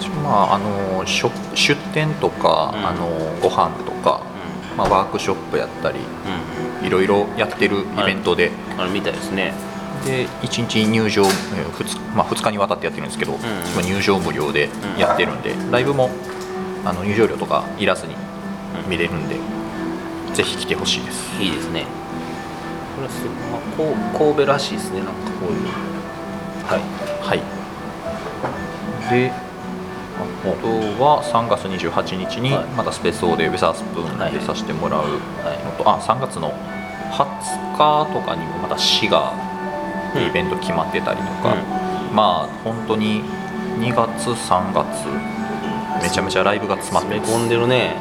[0.00, 2.86] 一応まああの出出店とか、うん。
[2.86, 3.06] あの
[3.40, 4.37] ご飯とか、ー
[4.78, 9.52] まあ、ワークショップやったりうんいろいろやってるイベントで、うんあれみたいですね。
[10.06, 16.10] で1日入場、えー 2, まあ、2日にわたってやってるんですけど、ん一応入場無料でやってるんで、ライブも
[16.84, 18.14] あの入場料とかいらずに
[18.88, 19.34] 見れるんで、
[20.32, 21.42] ぜひ来てほしいです。
[21.42, 21.84] いいですね。
[22.94, 25.00] これす、まあ、こう神戸らしいですね。
[25.00, 25.66] なんかこういう。
[26.64, 26.80] はい。
[27.20, 27.42] はい。
[29.10, 29.32] で
[30.98, 32.64] は3月28日にはい。
[32.76, 35.02] またスペースオーでウェザースプーンでさせてもらう。
[35.02, 36.52] のはと、あ3月の
[37.10, 39.32] 20日とかにもまた滋賀
[40.14, 41.54] でイベント決まってたりとか、
[42.12, 43.24] まあ本当に
[43.80, 45.06] 2月3月
[46.02, 47.96] めちゃめちゃライブが詰まって詰めます込んでるね。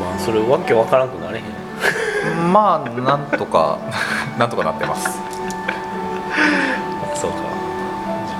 [0.00, 2.52] ま あそれわけわからんくなれへん。
[2.52, 3.78] まあなんとか
[4.38, 5.20] なんとかなってます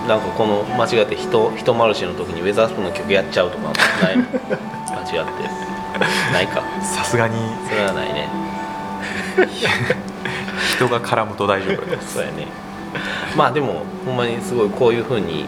[0.09, 3.65] なんかこの間違って人人マルシェの時にウェザースプーンの曲やっちゃうとか
[4.03, 4.17] ない？
[4.19, 4.29] 間違っ
[5.11, 6.33] て。
[6.33, 6.62] ないか。
[6.83, 7.37] さすがに。
[7.69, 8.29] それはないね。
[10.77, 11.85] 人が絡むと大丈夫。
[11.87, 12.47] で すそうやね。
[13.37, 15.47] まあでもほんまにすごいこういうふうに、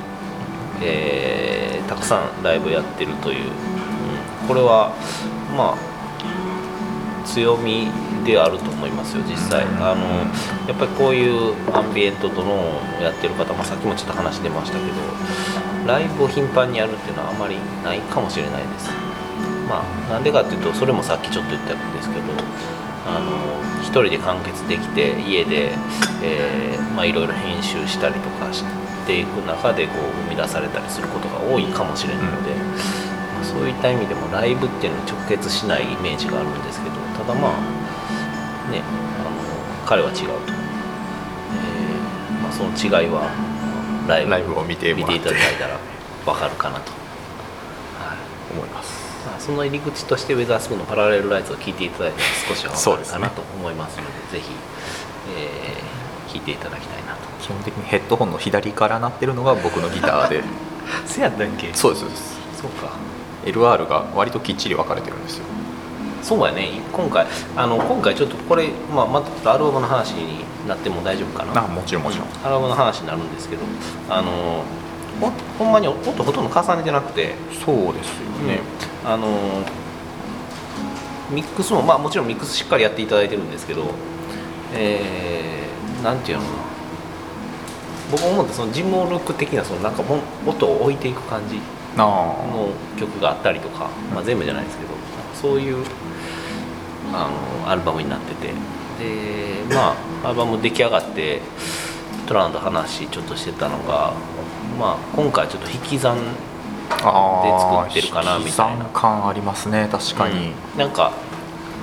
[0.83, 4.49] えーたくさんライブやってるという、うん。
[4.49, 4.91] これは
[5.55, 5.75] まあ
[7.25, 7.89] 強み
[8.25, 10.07] であると思いますよ実際、あの
[10.69, 14.93] やっぱりこういうアンビエントドローンをやってる方、まあ、さっきもちょっと話出ましたけど
[15.87, 18.91] ライブを頻繁にやるっていうのはあまりないかもしれないです。
[19.69, 22.23] まあなんでかっていうとそれもさっきちょっと言ったんですけど
[23.07, 23.31] あの
[23.83, 25.73] 一人で完結できて家で、
[26.23, 28.65] えーまあ、いろいろ編集したりとかし
[29.07, 29.97] ていく中でこう
[30.29, 32.65] 生み出されたりすることが多いかもしれないので、ま
[33.03, 33.04] あ
[33.55, 38.83] そういった意味でもライブっていうのに直結しないイメージがあるんですけどただまあね
[39.21, 43.31] あの彼は違うと、えーまあ、その違いは
[44.09, 45.13] ライブを見て見て。
[45.13, 45.79] ていただいたら
[46.27, 46.91] 分かるかなと。
[46.91, 48.19] はい。
[48.53, 49.05] 思います。
[49.27, 54.53] まあ、その入り口としてウェザースプーンのパラレルライツを聞いていただいたら少しは分かるかなと思いますのでぜひ、
[55.37, 55.95] えー
[56.35, 57.21] 聞いていただきたいなと。
[57.41, 60.43] 基本的にヘッドホンの左から鳴ってるのが僕のギターで。
[61.07, 61.71] せやったっけ？
[61.75, 62.39] そうですそうです。
[62.61, 62.89] そうか
[63.45, 65.45] LR が割ときっちり分かれてるんですよ。
[66.23, 66.81] そうやね。
[66.93, 67.27] 今回
[67.57, 71.65] あの今回ちょっとこれ、まあ、またちょっとアルバムの話になっても大丈夫かな。
[71.65, 72.29] あもちろんもちろん。
[72.43, 73.63] アルバムの話になるんですけど
[74.09, 74.65] あの
[75.21, 77.35] ほほんまに音ほとんど重ねてなくて。
[77.65, 78.61] そうですよね、
[79.05, 79.29] あの
[81.31, 83.91] ミックスもまあもちろんミックスしっかりやっていただいてるんですけど
[84.75, 86.57] えー、なんていうのかな。
[88.11, 90.03] 僕思ったそのジムオルック的なそのなんか
[90.47, 91.59] 音を置いていく感じ
[91.97, 94.91] の曲があったりとか、まあ、全部じゃないですけど
[95.35, 95.85] そういう
[97.13, 97.31] あ
[97.65, 98.53] のアルバムになってて。
[98.99, 101.41] でまあアルバム出来上がって
[102.27, 104.13] トランと話ちょっとしてたのが、
[104.79, 106.25] まあ、今回ちょっと引き算で
[106.93, 108.85] 作ってるかなみたいな。
[108.85, 110.79] 引き算感ありますね確かに、うん。
[110.79, 111.13] なんか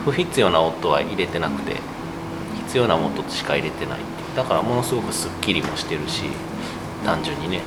[0.06, 1.76] 不必要な音は入れてなくて
[2.68, 4.22] 必要な音しか入れてないって。
[4.22, 6.24] いうだからものすごくすっきりもしてるし
[7.06, 7.62] 単純にね、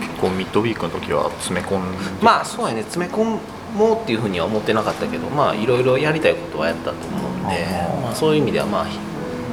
[0.00, 2.82] 結構ミッドウィークの時は詰め込んでうん、まあそうやね。
[2.82, 3.38] 詰め込
[3.76, 7.66] もうっていうふうには思ってなかったけどまあいろいろやりたいことはやったと思うんで
[8.02, 8.86] まあ、そういう意味ではまあ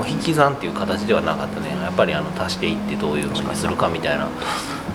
[0.07, 1.69] 引き算っていう形ではなかったね。
[1.69, 4.27] やっぱりあの足していってどういうふうにするかみたいな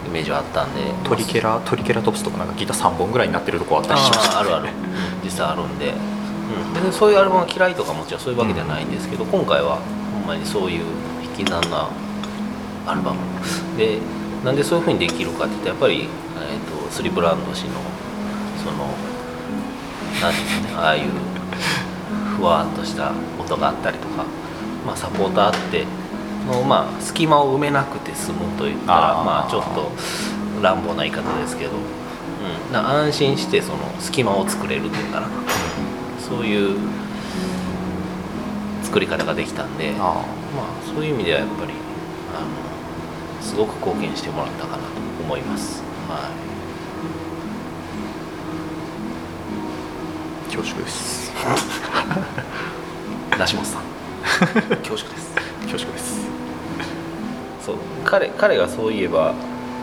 [0.07, 0.81] イメージはあったんで。
[1.05, 4.69] トリケラトリケラトプスとかなんかギター3本ぐらいになってるとこあったりしましたあるある。
[5.25, 9.79] 実際あるんで、うん、別にそういうアルバムが嫌いとかもちろんそういうわけではないんですけど、今回は
[10.12, 10.85] ほんまにそういう
[11.38, 11.88] 引き算な
[12.87, 13.19] アルバム。
[13.79, 13.99] で
[14.44, 17.81] なんでそういうふうにできるかって言ったらやっぱり、えー、とスリブランド氏の
[18.62, 18.94] その
[20.20, 21.11] 何ていうんですかねああいう
[22.37, 24.24] ふわっとした音があったりとか、
[24.87, 25.85] まあ、サポーターあって
[26.46, 29.90] の、まあ、隙間を埋めなくて済むといったらまあちょっと
[30.62, 35.29] 乱暴な言い方ですけど、うん、な安心してその隙間を作れるっていうかな
[36.18, 36.79] そういう
[38.83, 40.24] 作り方ができたんでまああ
[40.85, 41.72] そういう意味ではやっぱり
[42.37, 42.69] あの
[43.40, 44.83] すごく貢献してもらったかなと
[45.22, 45.83] 思います。
[46.09, 46.50] はあ
[50.50, 51.31] 恐縮です。
[53.35, 53.83] い、梨本さん。
[54.79, 55.35] 恐縮です。
[55.62, 56.26] 恐縮です。
[57.64, 57.76] そう。
[58.05, 59.35] 彼彼がそういえば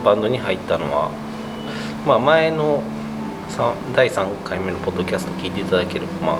[0.04, 1.10] バンドに入ったのは、
[2.06, 2.82] まあ、前の
[3.48, 6.32] さ第3回目のポッドキャスト聞いていただければ、ま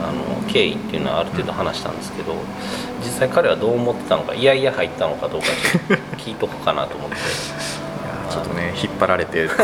[0.00, 2.34] あ、あの経緯っていうのはある程度話したんですけど
[3.00, 5.46] 実際彼はどう思ってたのかいやいや入ったのかどうか
[6.24, 7.16] 聞いとこうかなと思って。
[8.30, 9.44] ちょっとね引っ張られて。
[9.44, 9.48] う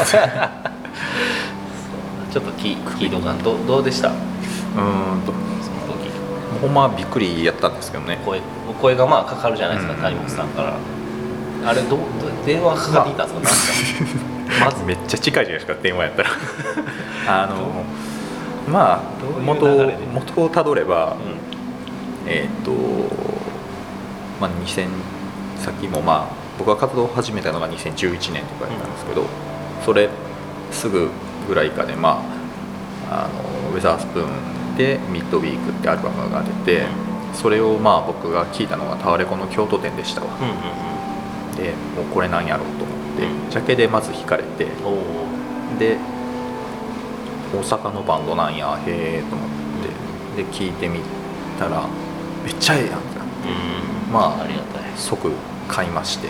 [2.33, 4.09] ちょっと聞聞いとかんどどうでした？
[4.09, 4.14] ーん
[5.25, 5.33] と。
[5.62, 6.11] その時。
[6.61, 8.19] ほんまびっくりやったんですけどね。
[8.25, 8.40] 声
[8.81, 10.01] 声がまあかかるじゃないですか、うん。
[10.01, 10.75] 谷本さんから。
[11.69, 12.01] あれどう
[12.45, 13.95] 電話かかってきたんです
[14.61, 14.64] か？
[14.66, 14.85] まず。
[14.85, 16.31] めっちゃ近いじゃないですか電話やったら。
[17.45, 17.85] あの
[18.73, 19.01] まあ
[19.45, 19.66] 元
[20.12, 21.16] 元をたどれば、う
[22.27, 22.73] えーっと
[24.40, 24.87] まあ2000
[25.59, 29.25] さっきもまあ僕が活動を始めたのが2011年とかやったんですけど、
[29.85, 30.09] それ
[30.71, 31.11] すぐ
[31.49, 32.23] ぐらいかでま
[33.11, 36.87] ああのウェザースプーンで「ミッドウィーク」ってアルバムが出て
[37.35, 40.29] それをまあ僕が聞いたのがタワレコの京都店でしたわ。
[41.57, 43.51] でもうこれなんやろうと思ってうん。
[43.51, 44.66] ジャケでまず惹かれて
[45.79, 45.97] で
[47.55, 49.49] 大阪のバンドなんやへえと思っ
[50.37, 51.01] てで聞いてみ
[51.59, 51.83] たら
[52.45, 53.49] めっちゃええやんってなって。
[53.49, 54.12] うん。
[54.12, 54.83] まあありがたい。
[54.97, 55.31] 即
[55.69, 56.29] 買いまして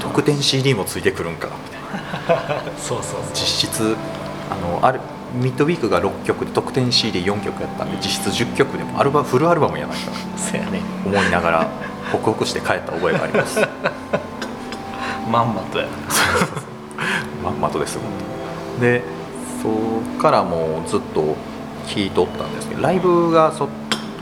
[0.00, 2.62] 特典 CD もついてくるんかみたいな。
[2.78, 3.96] そうそう実質
[4.50, 5.00] あのある
[5.34, 10.80] ミッドウィークが6曲で特典 CD4 曲やったんで実質10曲でもアルバムフルアルバムやないか そうやね。
[11.04, 11.66] 思いながら
[12.12, 13.60] ホクホクして帰った覚えがあります。
[15.30, 15.86] まんまとや
[17.42, 17.98] まんまとです
[18.80, 19.02] で
[19.62, 21.36] そっからもうずっと
[21.86, 23.68] 聴いとったんですけどライブがそ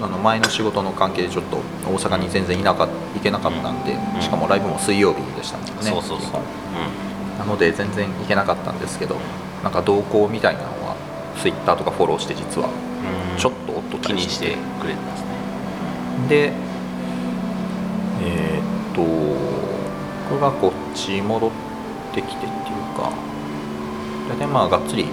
[0.04, 1.56] あの前の仕事の関係でちょっと
[1.88, 4.20] 大阪に全然いなか行けなかったんで、うん。
[4.20, 6.30] しかもライブも水曜日でしたもんねそうそうそう。
[6.30, 6.42] 基本。
[7.38, 9.16] なので全然行けなかったんですけど
[9.62, 10.96] なんか動向みたいなのは
[11.40, 13.38] ツイッターとかフォローして実はうん。
[13.38, 15.28] ちょっとと気にしてくれてますね。
[16.28, 16.52] で
[18.22, 19.54] えーっと
[20.30, 21.50] 僕がこっち戻っ
[22.14, 22.50] てきてっていう
[22.96, 23.12] か
[24.28, 25.06] 大体まあがっつり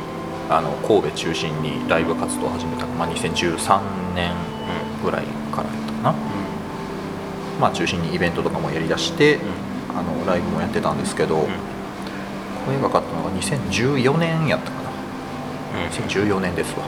[0.49, 3.79] あの神戸中心にライブ活動を始めたのが、まあ、2013
[4.15, 4.33] 年
[5.01, 6.15] ぐらいからやったかな、
[7.59, 9.39] まあ、中心にイベントとかもやりだして、
[9.89, 11.47] あのライブもやってたんですけど、
[12.65, 14.89] 声がかったのが2014年やったかな。
[15.89, 16.85] 2014年ですわ。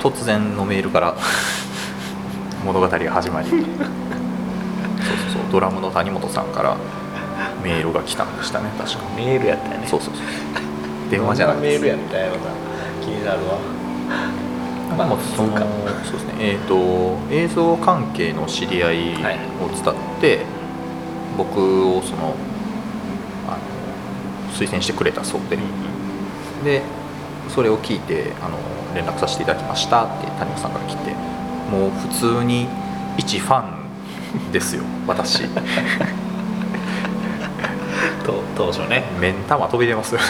[0.00, 1.14] 突然のメールから
[2.64, 3.48] 物語が始まり。
[3.48, 3.68] そうそう
[5.34, 5.42] そう。
[5.50, 6.76] ドラムの谷本さんから
[7.62, 8.98] メールが来たんでしたね確か。
[9.16, 9.86] メールやったよね。
[9.86, 10.24] そうそうそう。
[11.10, 12.26] 電話じゃなくてメールやったよ。
[12.26, 12.38] な
[13.00, 13.58] 気になるわ
[14.92, 15.66] まあ、そのそうか。
[16.04, 16.34] そうですね。
[16.38, 20.44] えー、と映像関係の知り合いを伝って、
[21.36, 22.34] 僕をその
[23.48, 25.58] あの推薦してくれたそうで、
[26.64, 26.82] で
[27.48, 28.58] それを聞いてあの
[28.94, 31.12] 連絡させていただきましたって谷本さんから来て
[31.70, 32.68] もう普通に
[33.16, 35.44] 一ファンですよ 私。
[38.24, 39.04] と当初ね。
[39.20, 40.26] 目ん玉飛び出ますよね。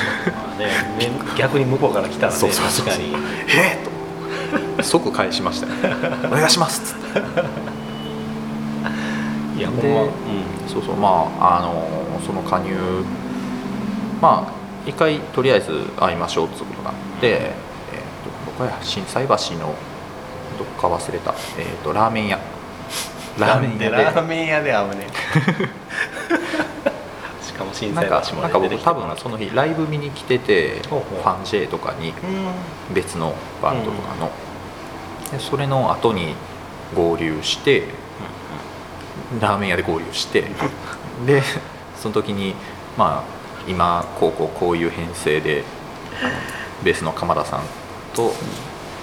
[1.37, 3.15] 逆に向こうから来たらねそうそうそう確かに。
[3.49, 3.92] えっと
[4.83, 5.67] 即返しました。
[5.67, 5.73] よ
[6.27, 6.95] お願いします。
[6.95, 7.19] っつって。
[9.59, 10.11] いやほんでまうん。
[10.69, 10.97] そうそう。
[10.97, 12.77] まああのその加入。
[14.21, 14.53] まあ
[14.87, 17.45] 一回とりあえず会いましょうってことになって、えー、
[18.47, 18.79] とどこや？
[18.83, 19.75] 心斎橋の
[20.59, 22.39] どっか忘れた、えー、とラーメン屋。
[23.39, 23.91] ラーメン屋で。
[23.91, 25.07] ラーメン屋で会うね
[27.89, 32.95] しかも震なんかなんか僕多分その日ライブ見に来ててファン J とかにうん。
[32.95, 34.31] 別のバンドとかの、
[35.31, 36.35] でそれの後に
[36.95, 37.85] 合流して
[39.41, 40.45] ラーメン屋で合流して
[41.27, 41.43] で
[41.97, 42.55] その時に
[42.99, 45.65] まあ今こうこうこういう編成で
[46.83, 47.61] ベースの鎌田さん
[48.15, 48.35] と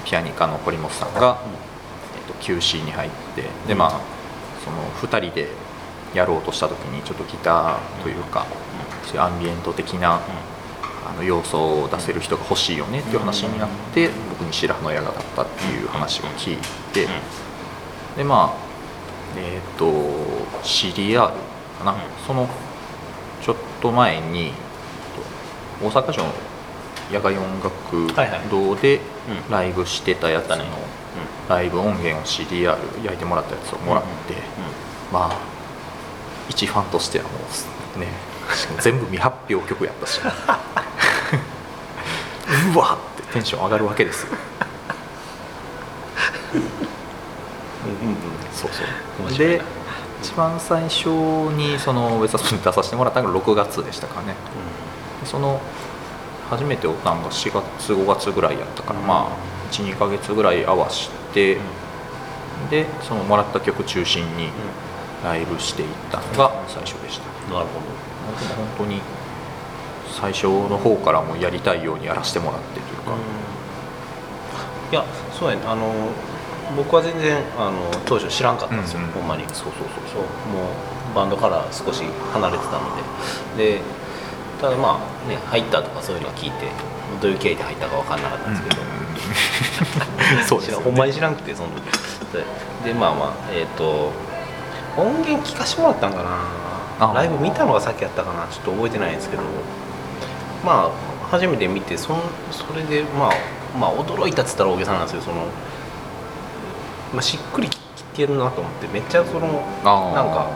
[0.06, 1.40] ピアニカの堀本さんが、
[2.16, 3.92] えっと、QC に入ってでまあ
[4.64, 5.48] その2人で
[6.14, 8.46] やろうとした時にちょっとギターというか
[9.18, 10.20] アンビエント的な
[11.06, 16.58] あの要素を出せる人が欲しいよねっていう話になって僕に白羽の矢が立ったっていう話を聞い
[16.94, 17.08] て
[18.16, 18.70] でまあ
[19.38, 19.86] えっ、と
[20.64, 21.32] CDR
[21.78, 22.00] かな、うん。
[22.26, 22.50] その
[23.42, 24.52] ちょっと前に
[25.82, 26.32] 大阪城の
[27.12, 28.14] 野外音楽
[28.50, 29.00] 堂で
[29.48, 29.52] うん。
[29.52, 30.66] ライブしてたやつの
[31.48, 34.34] ライブ音源を CDR 焼いてもらったやつをもらって、
[35.12, 35.59] まあ
[36.50, 37.32] 一ファンとしてはも
[37.96, 38.08] うね
[38.80, 40.20] 全部未発表曲やったし。
[42.74, 44.30] うわってテンション上がるわけですよ。
[47.86, 48.18] うんうんうん。
[48.52, 48.84] そうそ
[49.34, 49.38] う。
[49.38, 49.62] で
[50.22, 51.08] 一番最初
[51.56, 54.36] にそのウェザースプーンに出させてもらったのが6月でしたかね。
[55.26, 55.62] その
[56.50, 59.08] 初めておったんが4月5月ぐらいやったから、うん。
[59.08, 61.60] まあ12ヶ月ぐらい合わして、
[62.70, 64.50] でそのもらった曲中心に
[65.24, 67.54] ライブしていったのが最初でした。
[67.54, 67.80] なるほ
[68.40, 69.02] でも本当に。
[70.12, 73.12] 最初の方からもやりたいようにやらせてもらってというか、
[74.92, 75.62] いやそうやね。
[75.66, 75.94] あの
[76.76, 79.44] 僕は全然あの当初知らんかったんですよ、うんうんほんまに。
[79.48, 79.74] そうそう
[80.12, 80.72] そうも
[81.14, 82.04] うバンドから少し
[82.34, 82.80] 離れてたの
[83.58, 83.76] で。
[83.76, 83.82] で
[84.60, 86.68] ただまあね入ったとかそういうのは聞いて
[87.22, 88.82] どういう経緯で入ったか分かんなかったんですけど、
[90.46, 90.72] そうですよね。
[90.72, 91.84] 知らんほんまに知らんくてその時。
[92.84, 94.12] ででまあまあえっ、と
[95.00, 96.20] 音源聞かしてもらったんか
[97.00, 97.08] あ。
[97.08, 98.48] なライブ見たのが先やったかな。
[98.48, 99.44] ちょっと覚えてないんですけど。
[100.66, 100.92] まあ
[101.32, 103.32] 初めて見てそんそれでまあ
[103.78, 105.46] まあ驚いたっつったら大げさなんですけどその、
[107.14, 107.78] まあ、しっくりき
[108.16, 108.88] てるなと思って。
[108.88, 109.48] めっちゃその
[109.84, 110.50] なんか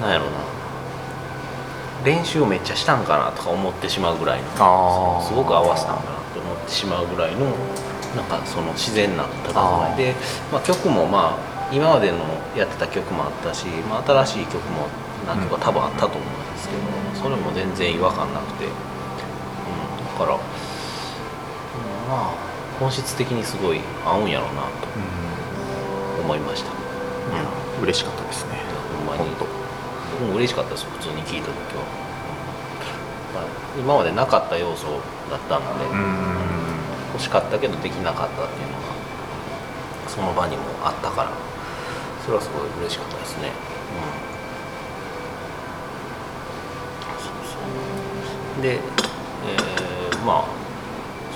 [0.00, 0.30] なんやろな。
[2.04, 5.24] 練習をめっちゃしたんかなとか思ってしまうぐらいの。
[5.26, 7.46] すごく合わせたんかなと思ってしまうぐらいの
[8.14, 10.14] なんかその自然な佇まいで
[10.52, 12.18] まあ、曲もまあ今までの
[12.56, 14.86] やってた曲もあったし、まあ、新しい曲も
[15.26, 16.80] 何曲か多分あったと思うんですけど、
[17.20, 18.72] それも全然違和感なくて、うん、
[20.06, 20.40] だから、うん
[22.08, 22.34] まあ
[22.78, 24.68] 本質的にすごい合うんやろうなと
[26.18, 26.24] うん。
[26.24, 26.72] 思いました、い
[27.36, 27.44] や
[27.82, 28.62] 嬉しかったですね。
[28.98, 29.18] ほんまに。
[29.18, 29.46] 本当
[30.20, 31.82] 僕も嬉しかったです普通に聴いた時は、
[33.34, 33.44] まあ、
[33.78, 34.86] 今までなかった要素
[35.30, 36.44] だったので、うん。
[37.14, 38.94] 欲しかったけどできなかったっていうのが
[40.08, 41.30] その場にもあったから
[42.24, 43.52] それはすごい嬉しかったですね、う
[47.12, 47.60] ん、そうそ
[48.60, 50.64] うで、えーまあ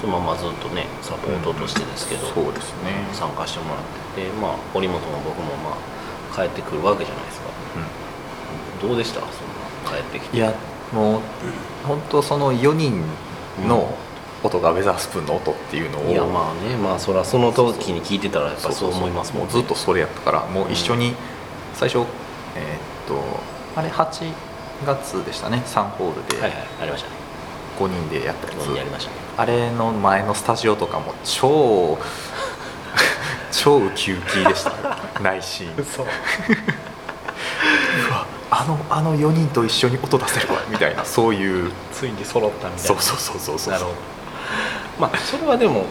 [0.00, 3.04] そのままずっとねサポートとしてですけど、そうですね。
[3.12, 3.84] 参加してもらっ
[4.14, 5.76] ててまあ堀本も僕もま
[6.32, 7.48] あ帰ってくるわけじゃないですか。
[8.80, 9.18] どうでした？
[9.20, 9.34] そんな
[9.90, 10.36] 帰ってきて。
[10.36, 10.54] いや
[10.92, 11.20] もう
[11.84, 13.02] 本当その4人
[13.66, 13.92] の
[14.42, 21.14] 音がウェザースプーンの音っていうのをいやまあねまあそれはその時に聞いてたらやっぱそう思いますもんもうずっとそれやったからもう一緒に
[21.74, 22.06] 最初、えーっ
[23.06, 23.14] と
[23.76, 24.32] あれ8
[24.86, 25.62] 月でしたね。
[25.66, 27.16] 3ホールではいはいありましたね。
[27.78, 29.10] 5人でやったやつ、やりました。
[29.10, 31.96] ねあれの前のスタジオとかも超
[33.52, 34.72] 超ウキウキでした。
[35.22, 35.72] 内心。
[35.84, 36.06] そう
[38.08, 41.70] うわあのあの4人と一緒に音出せるわみたいなそういう。
[41.92, 42.78] ついに揃ったみたいな。
[42.78, 43.72] そうそうそうそうそう。
[43.72, 43.96] なるほど
[44.98, 45.84] まあそれはでも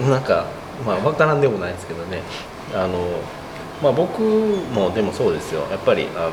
[0.00, 0.46] なんか
[0.86, 2.22] まあ分からんでもないですけどね。
[2.74, 2.98] あの
[3.82, 5.66] まあ僕もでもそうですよ。
[5.70, 6.32] やっぱりあの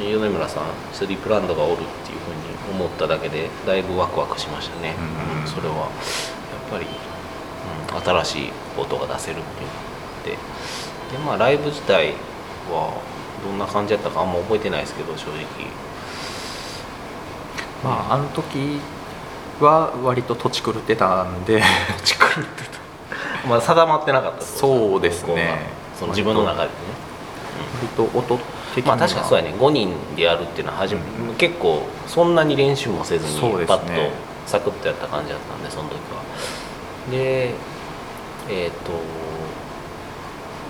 [0.00, 5.74] 米村さんスリープランドがおるっていうふうに思っただけでだいぶワクワクしましたね、うんうんそれは。
[5.74, 9.42] やっぱり、うん、新しい音が出せるっ
[10.22, 12.12] ていうのででまあライブ自体
[12.70, 13.00] は
[13.42, 15.44] どんな感じだったかあんま覚えてないですけど正直。
[17.82, 18.80] まああの時
[19.64, 21.62] は割と土地狂ってたんで。
[21.98, 23.48] 土地狂ってた。
[23.48, 25.58] まあ定まってなかったそうですね。
[25.98, 26.72] その自分の中でね。
[27.82, 28.38] 割と音
[28.74, 28.96] 的には。
[28.96, 29.54] まあ確かにそうやね。
[29.58, 34.12] 5人でやるっていうのは初め、うん結構そんなに練習もせずにパッと
[34.46, 36.22] サクッとやった感じだったんでその時は。
[37.10, 37.54] で
[38.50, 38.92] えっ、と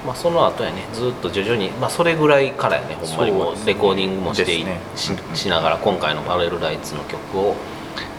[0.07, 7.57] まあその後やねずっと徐々にまあそれぐらいからやねほんまにもそうレコーディングもしてねうんししながら今回の「パラレルライツ」の曲を、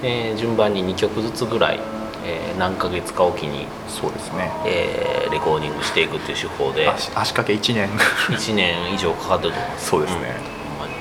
[0.04, 1.80] えー順番に2曲ずつぐらい、
[2.26, 4.52] えー何ヶ月かおきに、そうですね。
[4.66, 7.90] えーレコーディングしていくっていう手法で足足掛け1年。
[8.30, 9.90] 1年以上かかってると思います。
[9.90, 10.20] そうですね。
[10.20, 10.32] んほん
[10.80, 10.94] まに。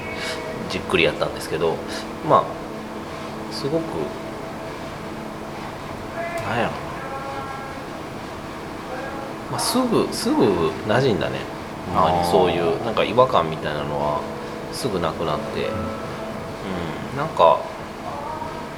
[0.71, 1.77] じっくりやったんですけど
[2.29, 2.43] まあ
[3.55, 3.83] すごく
[6.49, 6.71] なんやろ。
[6.71, 6.73] な、
[9.53, 10.45] まあ、すぐすぐ
[10.87, 11.39] 馴染んだね。
[11.95, 14.21] ほんまそういうなんか違和感みたいなのは
[14.73, 17.19] すぐなくなって、うん。
[17.19, 17.59] なんか、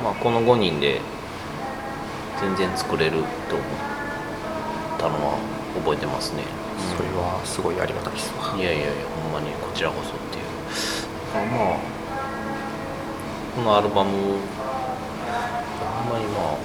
[0.02, 1.00] まあ、この5人で
[2.40, 3.12] 全然作れる
[3.48, 3.66] と思っ
[4.98, 5.38] たのは
[5.76, 8.56] 覚えてますね、うんそれはすごいありがたいですわ。
[8.56, 8.92] いやいやいや
[9.22, 10.44] ほんまにこちらこそっていう。
[11.28, 12.00] だからまあ。
[13.54, 14.38] このアルバムほん
[16.08, 16.56] まにまあ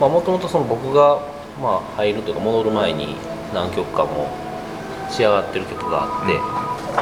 [0.00, 1.18] まあもともとその僕が
[1.60, 3.16] まあ入るというか戻る前に
[3.54, 4.28] 何曲かも
[5.10, 6.34] 仕上がってる曲があって、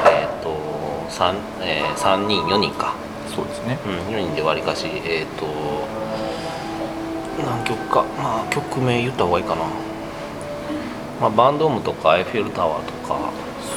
[0.09, 0.49] えっ、と
[1.09, 2.95] 3,、えー、3人4人か、
[3.35, 3.77] そうですね。
[3.85, 5.45] うん、4人でわりかしえっ、と
[7.43, 9.63] 何曲かまあ曲名言った方がいいかな、
[11.21, 13.19] まあ、バンドームとかエッフェルタワーとか。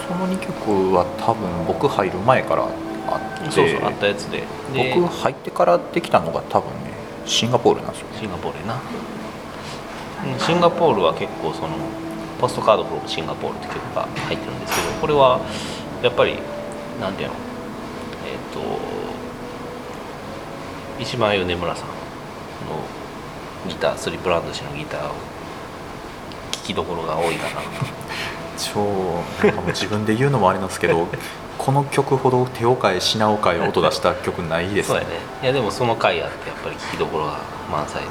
[0.09, 3.51] その2曲は多分僕入る前からあって。
[3.51, 4.45] そうそうあったやつで。
[4.73, 6.93] で僕入ってからできたのが多分ね
[7.27, 8.75] シンガポールなんですよシンガポールやな。
[8.75, 11.69] うんシンガポールは結構その
[12.41, 15.41] ポストカードフロムシンガポールって曲が入ってるんですけどこれは
[16.03, 16.39] やっぱり
[17.01, 17.35] なんていうの？
[18.27, 18.61] えっ、と
[21.01, 21.94] 石間米村さんの
[23.68, 25.12] ギタースリープランド氏のギターを
[26.53, 27.62] 聴きどころが多いかな。
[28.59, 28.80] 超
[29.44, 31.07] なんかもう自分で言うのもあれなんですけど
[31.57, 35.09] この曲ほど手を変え品を変え音出した曲ないですそうやね。
[35.42, 37.38] いやでもその回あってやっぱり聴きどころが
[37.70, 38.09] 満載で、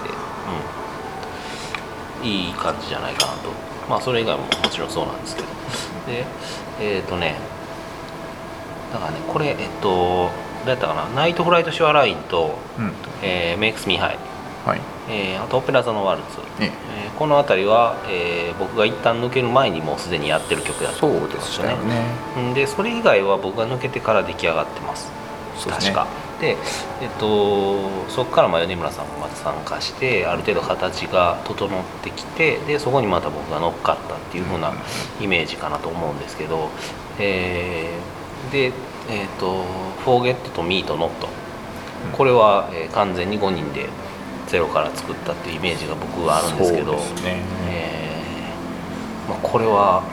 [2.21, 3.37] うん、いい感じじゃないかなと。
[3.89, 5.47] まあそれ以外ももちろんそうなんですけど。
[6.07, 6.25] で
[6.79, 7.35] えっ、とね。
[8.93, 10.29] だからねこれえっとど
[10.67, 11.07] うやったかな？
[11.15, 12.91] ナイトフライト、シュアラインと、うん。
[13.21, 14.17] えー makes me high、
[14.65, 14.81] はい。
[15.09, 16.71] えーあとオペラ座のワルツ、ね
[17.05, 17.09] え。
[17.09, 22.01] ーこの辺りは、えー僕が一旦抜ける前にもうすでにやってる曲だったそうでしたよね。
[22.37, 25.11] うんでそれ以外は僕が抜けてから出来上がってます。
[25.57, 25.93] そうですね。
[25.95, 26.27] 確か。
[26.39, 26.55] で
[27.01, 34.71] えっとそこからまあ米村さんもまた参加してある程度形が整ってきてでそこにまた僕が乗っかったっていう風な
[35.19, 36.69] イメージかなと思うんですけど、
[37.17, 38.71] えーで
[39.09, 39.65] えっと
[40.05, 41.09] 「Forget と Me と Not」
[42.15, 43.89] これは、えー完全に5人で
[44.47, 46.97] ゼロから作ったっていうイメージが僕はあるんですけど。
[47.69, 50.03] えーまあ、これは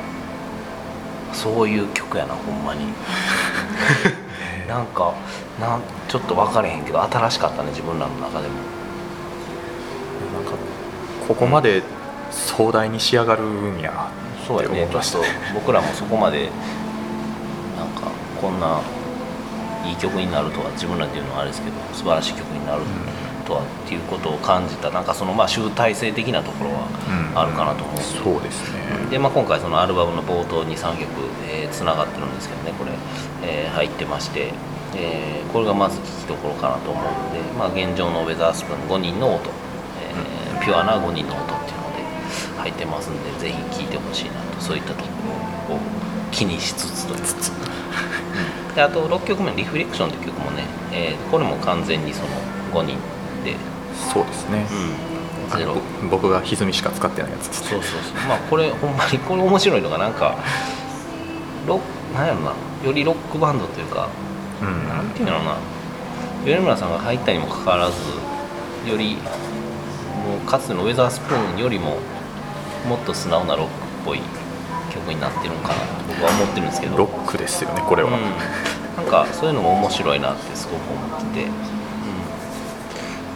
[1.33, 2.87] そういう曲やなほんまに。
[4.69, 5.13] なんか
[5.61, 8.55] なんちょっと分かれへんけど新しかったね自分らの中でも。
[10.35, 10.53] なんか
[11.29, 11.83] ここまで
[12.31, 14.09] 壮大に仕上がるんや
[14.47, 15.19] そうやねちょっと
[15.55, 16.51] 僕らもそこまで
[18.45, 18.77] こんな
[19.89, 22.85] いい曲になるとは自分らで言うのはあれですけど素晴らしい曲になる
[23.49, 24.91] とはっていうことを感じた。
[24.91, 26.89] なんかそのまあ集大成的なところは
[27.37, 28.05] あるかなと思うんで。
[28.05, 29.09] そうですね。
[29.09, 31.09] で、まあ、今回そのアルバムの冒頭に3曲
[31.73, 32.93] つな、がってるんですけどねこれ、
[33.45, 34.53] えー入ってまして、
[34.97, 39.51] えーこれがまず聴きどころかなと思うので、まあ、現状のウェザースプーン5人の音、
[40.01, 45.09] えーピュアな5人の音っていうので入ってますんでぜひ聴いてほしいなとそういったとこ
[45.69, 45.79] ろを
[46.33, 47.74] 気にしつつとつつ
[48.75, 52.29] であと6曲目の「リフレクション」という曲もね、えーこれも完全にその
[52.73, 52.97] 5人
[53.45, 53.57] で。
[54.13, 54.67] そうですね。
[55.51, 55.77] うん、ゼロ。
[56.11, 58.29] 僕が歪みしか使ってないやつですそうそうそう。
[58.29, 60.37] まあこれほんまにこれ面白いのがなんか
[61.67, 61.81] ロ
[62.15, 62.53] なんやろな。
[62.85, 64.09] よりロックバンドというか
[64.61, 64.89] うん。
[64.89, 65.57] なんていうのかな。
[66.45, 67.93] 米村さんが入ったにもかかわらず
[68.91, 71.97] よりもうかつてのウェザースプーンよりも
[72.89, 73.71] もっと素直なロックっ
[74.05, 74.21] ぽい
[74.95, 76.97] 曲になってるのかなと僕は思ってるんですけど。
[76.97, 78.23] ロックですよねこれは、うん、
[78.97, 81.51] なんかそういうのも面白いなってすごく思ってて、うん。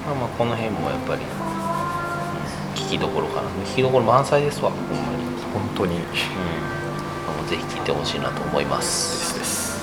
[0.07, 1.29] まあ、まあこの辺もやっぱり、うん
[2.79, 3.49] 聞きどころかな。
[3.67, 5.97] 聞きどころ満載ですわほんまに、うん、本当に。
[5.97, 6.01] も
[7.45, 9.35] うぜひ聴いてほしいなと思います。
[9.35, 9.79] ですです。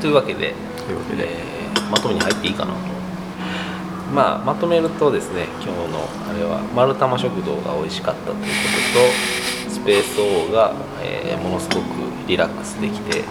[0.00, 0.54] というわけで
[0.86, 1.58] というわけで、えー
[1.90, 2.72] まとめに入っていいかな。
[2.72, 2.78] と
[4.14, 8.44] まあまとめるとですね今日のあれは丸玉食堂が美味しかったというこ
[9.64, 11.82] ととスペース O が、えーものすごく
[12.26, 13.22] リラックスできて、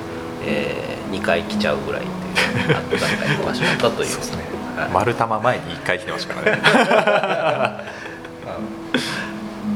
[0.43, 2.11] え2回来ちゃうぐらいとい
[2.73, 4.09] うあったかい場所だったという。
[4.09, 4.43] そうですね。
[4.75, 4.89] はい。
[4.89, 6.61] 丸玉前に1回来てましたからね。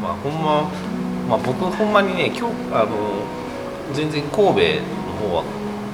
[0.01, 0.69] まあほんま、
[1.29, 2.87] まあ、僕ほんまにね今日あの
[3.93, 4.55] 全然神戸の
[5.29, 5.43] 方は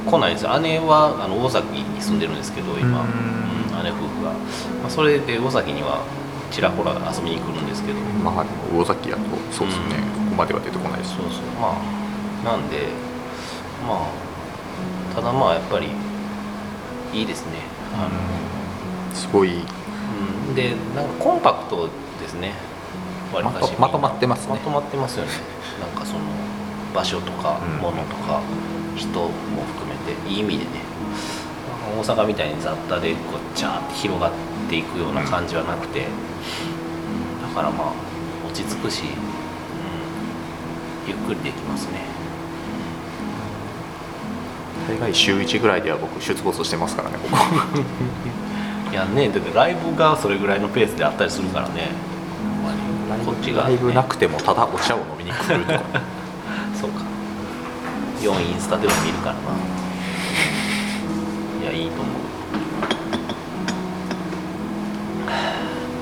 [0.06, 0.44] 来ないんです。
[0.44, 3.04] よ姉はあの大崎に住んでるんですけど今、
[3.78, 6.04] ううんん姉夫婦が、まあ、それで大崎には
[6.52, 8.00] ちらほら遊びに来るんですけど。
[8.24, 11.16] まあでも魚崎やとそうですね、ここまでは出てこないです。
[11.16, 12.88] そうそうまあなんで
[13.86, 15.90] まあただまあやっぱり
[17.14, 17.60] いいですね。
[17.94, 19.62] あの、すごい。
[20.48, 21.90] うん、でなんかコンパクト
[22.22, 22.54] ですね。
[23.34, 24.54] まとまとまってますね。
[24.54, 25.32] まとまってますよね。
[25.80, 26.20] なんかその
[26.94, 27.78] 場所とかうん。
[27.82, 28.42] 物とか
[28.96, 29.30] 人も
[29.68, 30.30] 含めて。
[30.30, 30.70] いい意味でね
[31.88, 34.34] 大阪みたいに雑多でこうジャーって広がっ
[34.70, 37.42] ていくような感じはなくて、うん。
[37.42, 37.94] だからまあ
[38.46, 39.06] 落ち着くし、う
[41.06, 42.18] ん、ゆっくりできますね。
[44.88, 47.38] 大概週1ぐらいでは僕出没してますからねここ。
[48.92, 51.92] いやねだってライブがそれぐらいのペースであったりするからね。
[53.26, 55.82] こっちが、ライブなくてもただお茶を飲みに来るとか。
[56.80, 57.02] そうか。
[58.22, 59.77] 4インスタでも見るからな
[61.68, 62.06] いやいいと思う。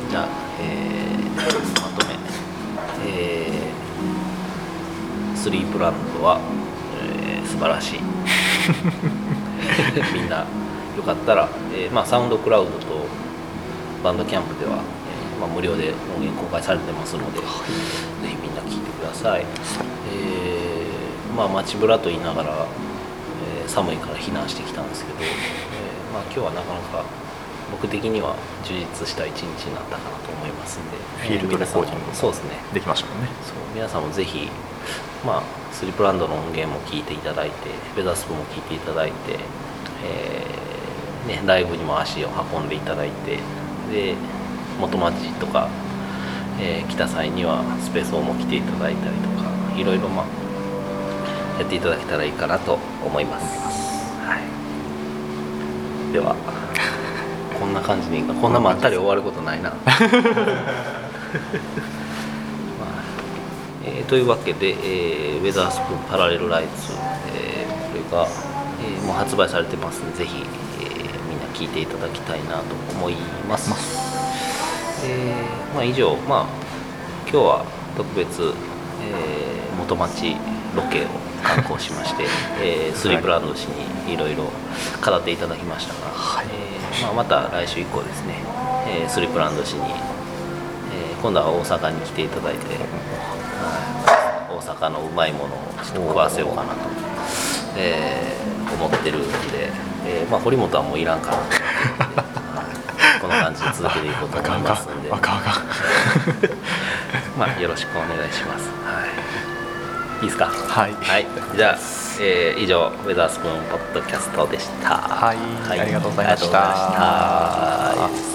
[0.10, 0.28] じゃあ、
[0.60, 1.36] えー
[1.82, 2.14] まとめ。
[3.08, 6.40] えースリープランドは、
[7.02, 8.00] えー素晴らしい。
[10.14, 10.46] みんな
[10.98, 12.78] よかったら、えーまあ、サウンドクラウドと
[14.04, 17.46] バンドキャンプでは、えーまあ、無料で音源公開されてますので、ぜ
[18.24, 19.46] ひみんな聞いてください、
[20.14, 22.66] えーまあ街ブラと言いながら、
[23.66, 27.04] えー寒いから避難してきたんですけど、えーまあ、今日はなかなか
[27.72, 32.52] 僕的には充実した一日になったかなと思いますんでフィールドレコーディングもそうですね。
[32.74, 33.30] できましたもんね。
[33.44, 34.48] そう皆さんもぜひ、
[35.26, 35.44] まあ、
[35.74, 37.56] スリープランドの音源も聞いていただいて
[37.98, 39.40] ベザスプも聞いていただいて、
[40.06, 43.40] えーね、ライブにも足を運んでいただいて
[43.92, 44.16] で
[44.80, 45.68] 元町とか、
[46.62, 50.26] えー来た際にはスペースオも来ていただいたりとかいろいろまあ
[51.60, 53.46] やっていただけたらいいかなと思います、
[54.20, 54.40] は
[56.10, 56.36] い、では
[57.60, 59.70] こんな感じでいいかこんなまったり終わることないな。
[59.80, 59.96] まあ
[63.86, 66.92] えーというわけで、えーウェザースプーンパラレルライツ、
[67.34, 68.28] えーこれが、
[68.84, 70.44] えーもう発売されてますのでぜひ、
[70.82, 70.88] えー
[71.30, 72.64] みんな聞いていただきたいなと
[72.98, 73.16] 思い
[73.50, 73.72] ます。
[75.06, 76.46] えーまあ、以上、まあ、
[77.32, 77.64] 今日は
[77.96, 80.36] 特別、えー元町
[80.76, 81.08] ロケを
[81.46, 82.24] 観光しまして、
[82.62, 83.68] えースリープランド氏
[84.08, 84.44] にいろいろ
[85.04, 86.46] 語っていただきましたが、はい。
[86.52, 88.36] えーまあ、また来週以降ですね、
[88.88, 92.82] えースリープランド氏に、えー今度は大阪に来ていただいて、は
[94.52, 96.76] い、大阪のうまいものをちょっと食わせようかなと、
[97.78, 99.22] えー思ってるん
[99.52, 99.70] で、
[100.06, 101.44] えーまあ、堀本はもういらんかなと。
[101.44, 101.48] 思
[102.22, 102.26] っ
[103.22, 105.10] この感じで続けていこうと思いますんで。
[107.38, 108.85] まあ、よろしくお願いします。
[110.20, 110.26] はい。
[110.26, 110.46] いいですか？
[110.46, 111.26] はいはい。
[111.56, 111.78] じゃあ、
[112.22, 114.90] えー以上、ウェザースプーンポッドキャストでした。
[114.98, 115.38] はい
[115.80, 118.35] ありがとうございましたありがとうございました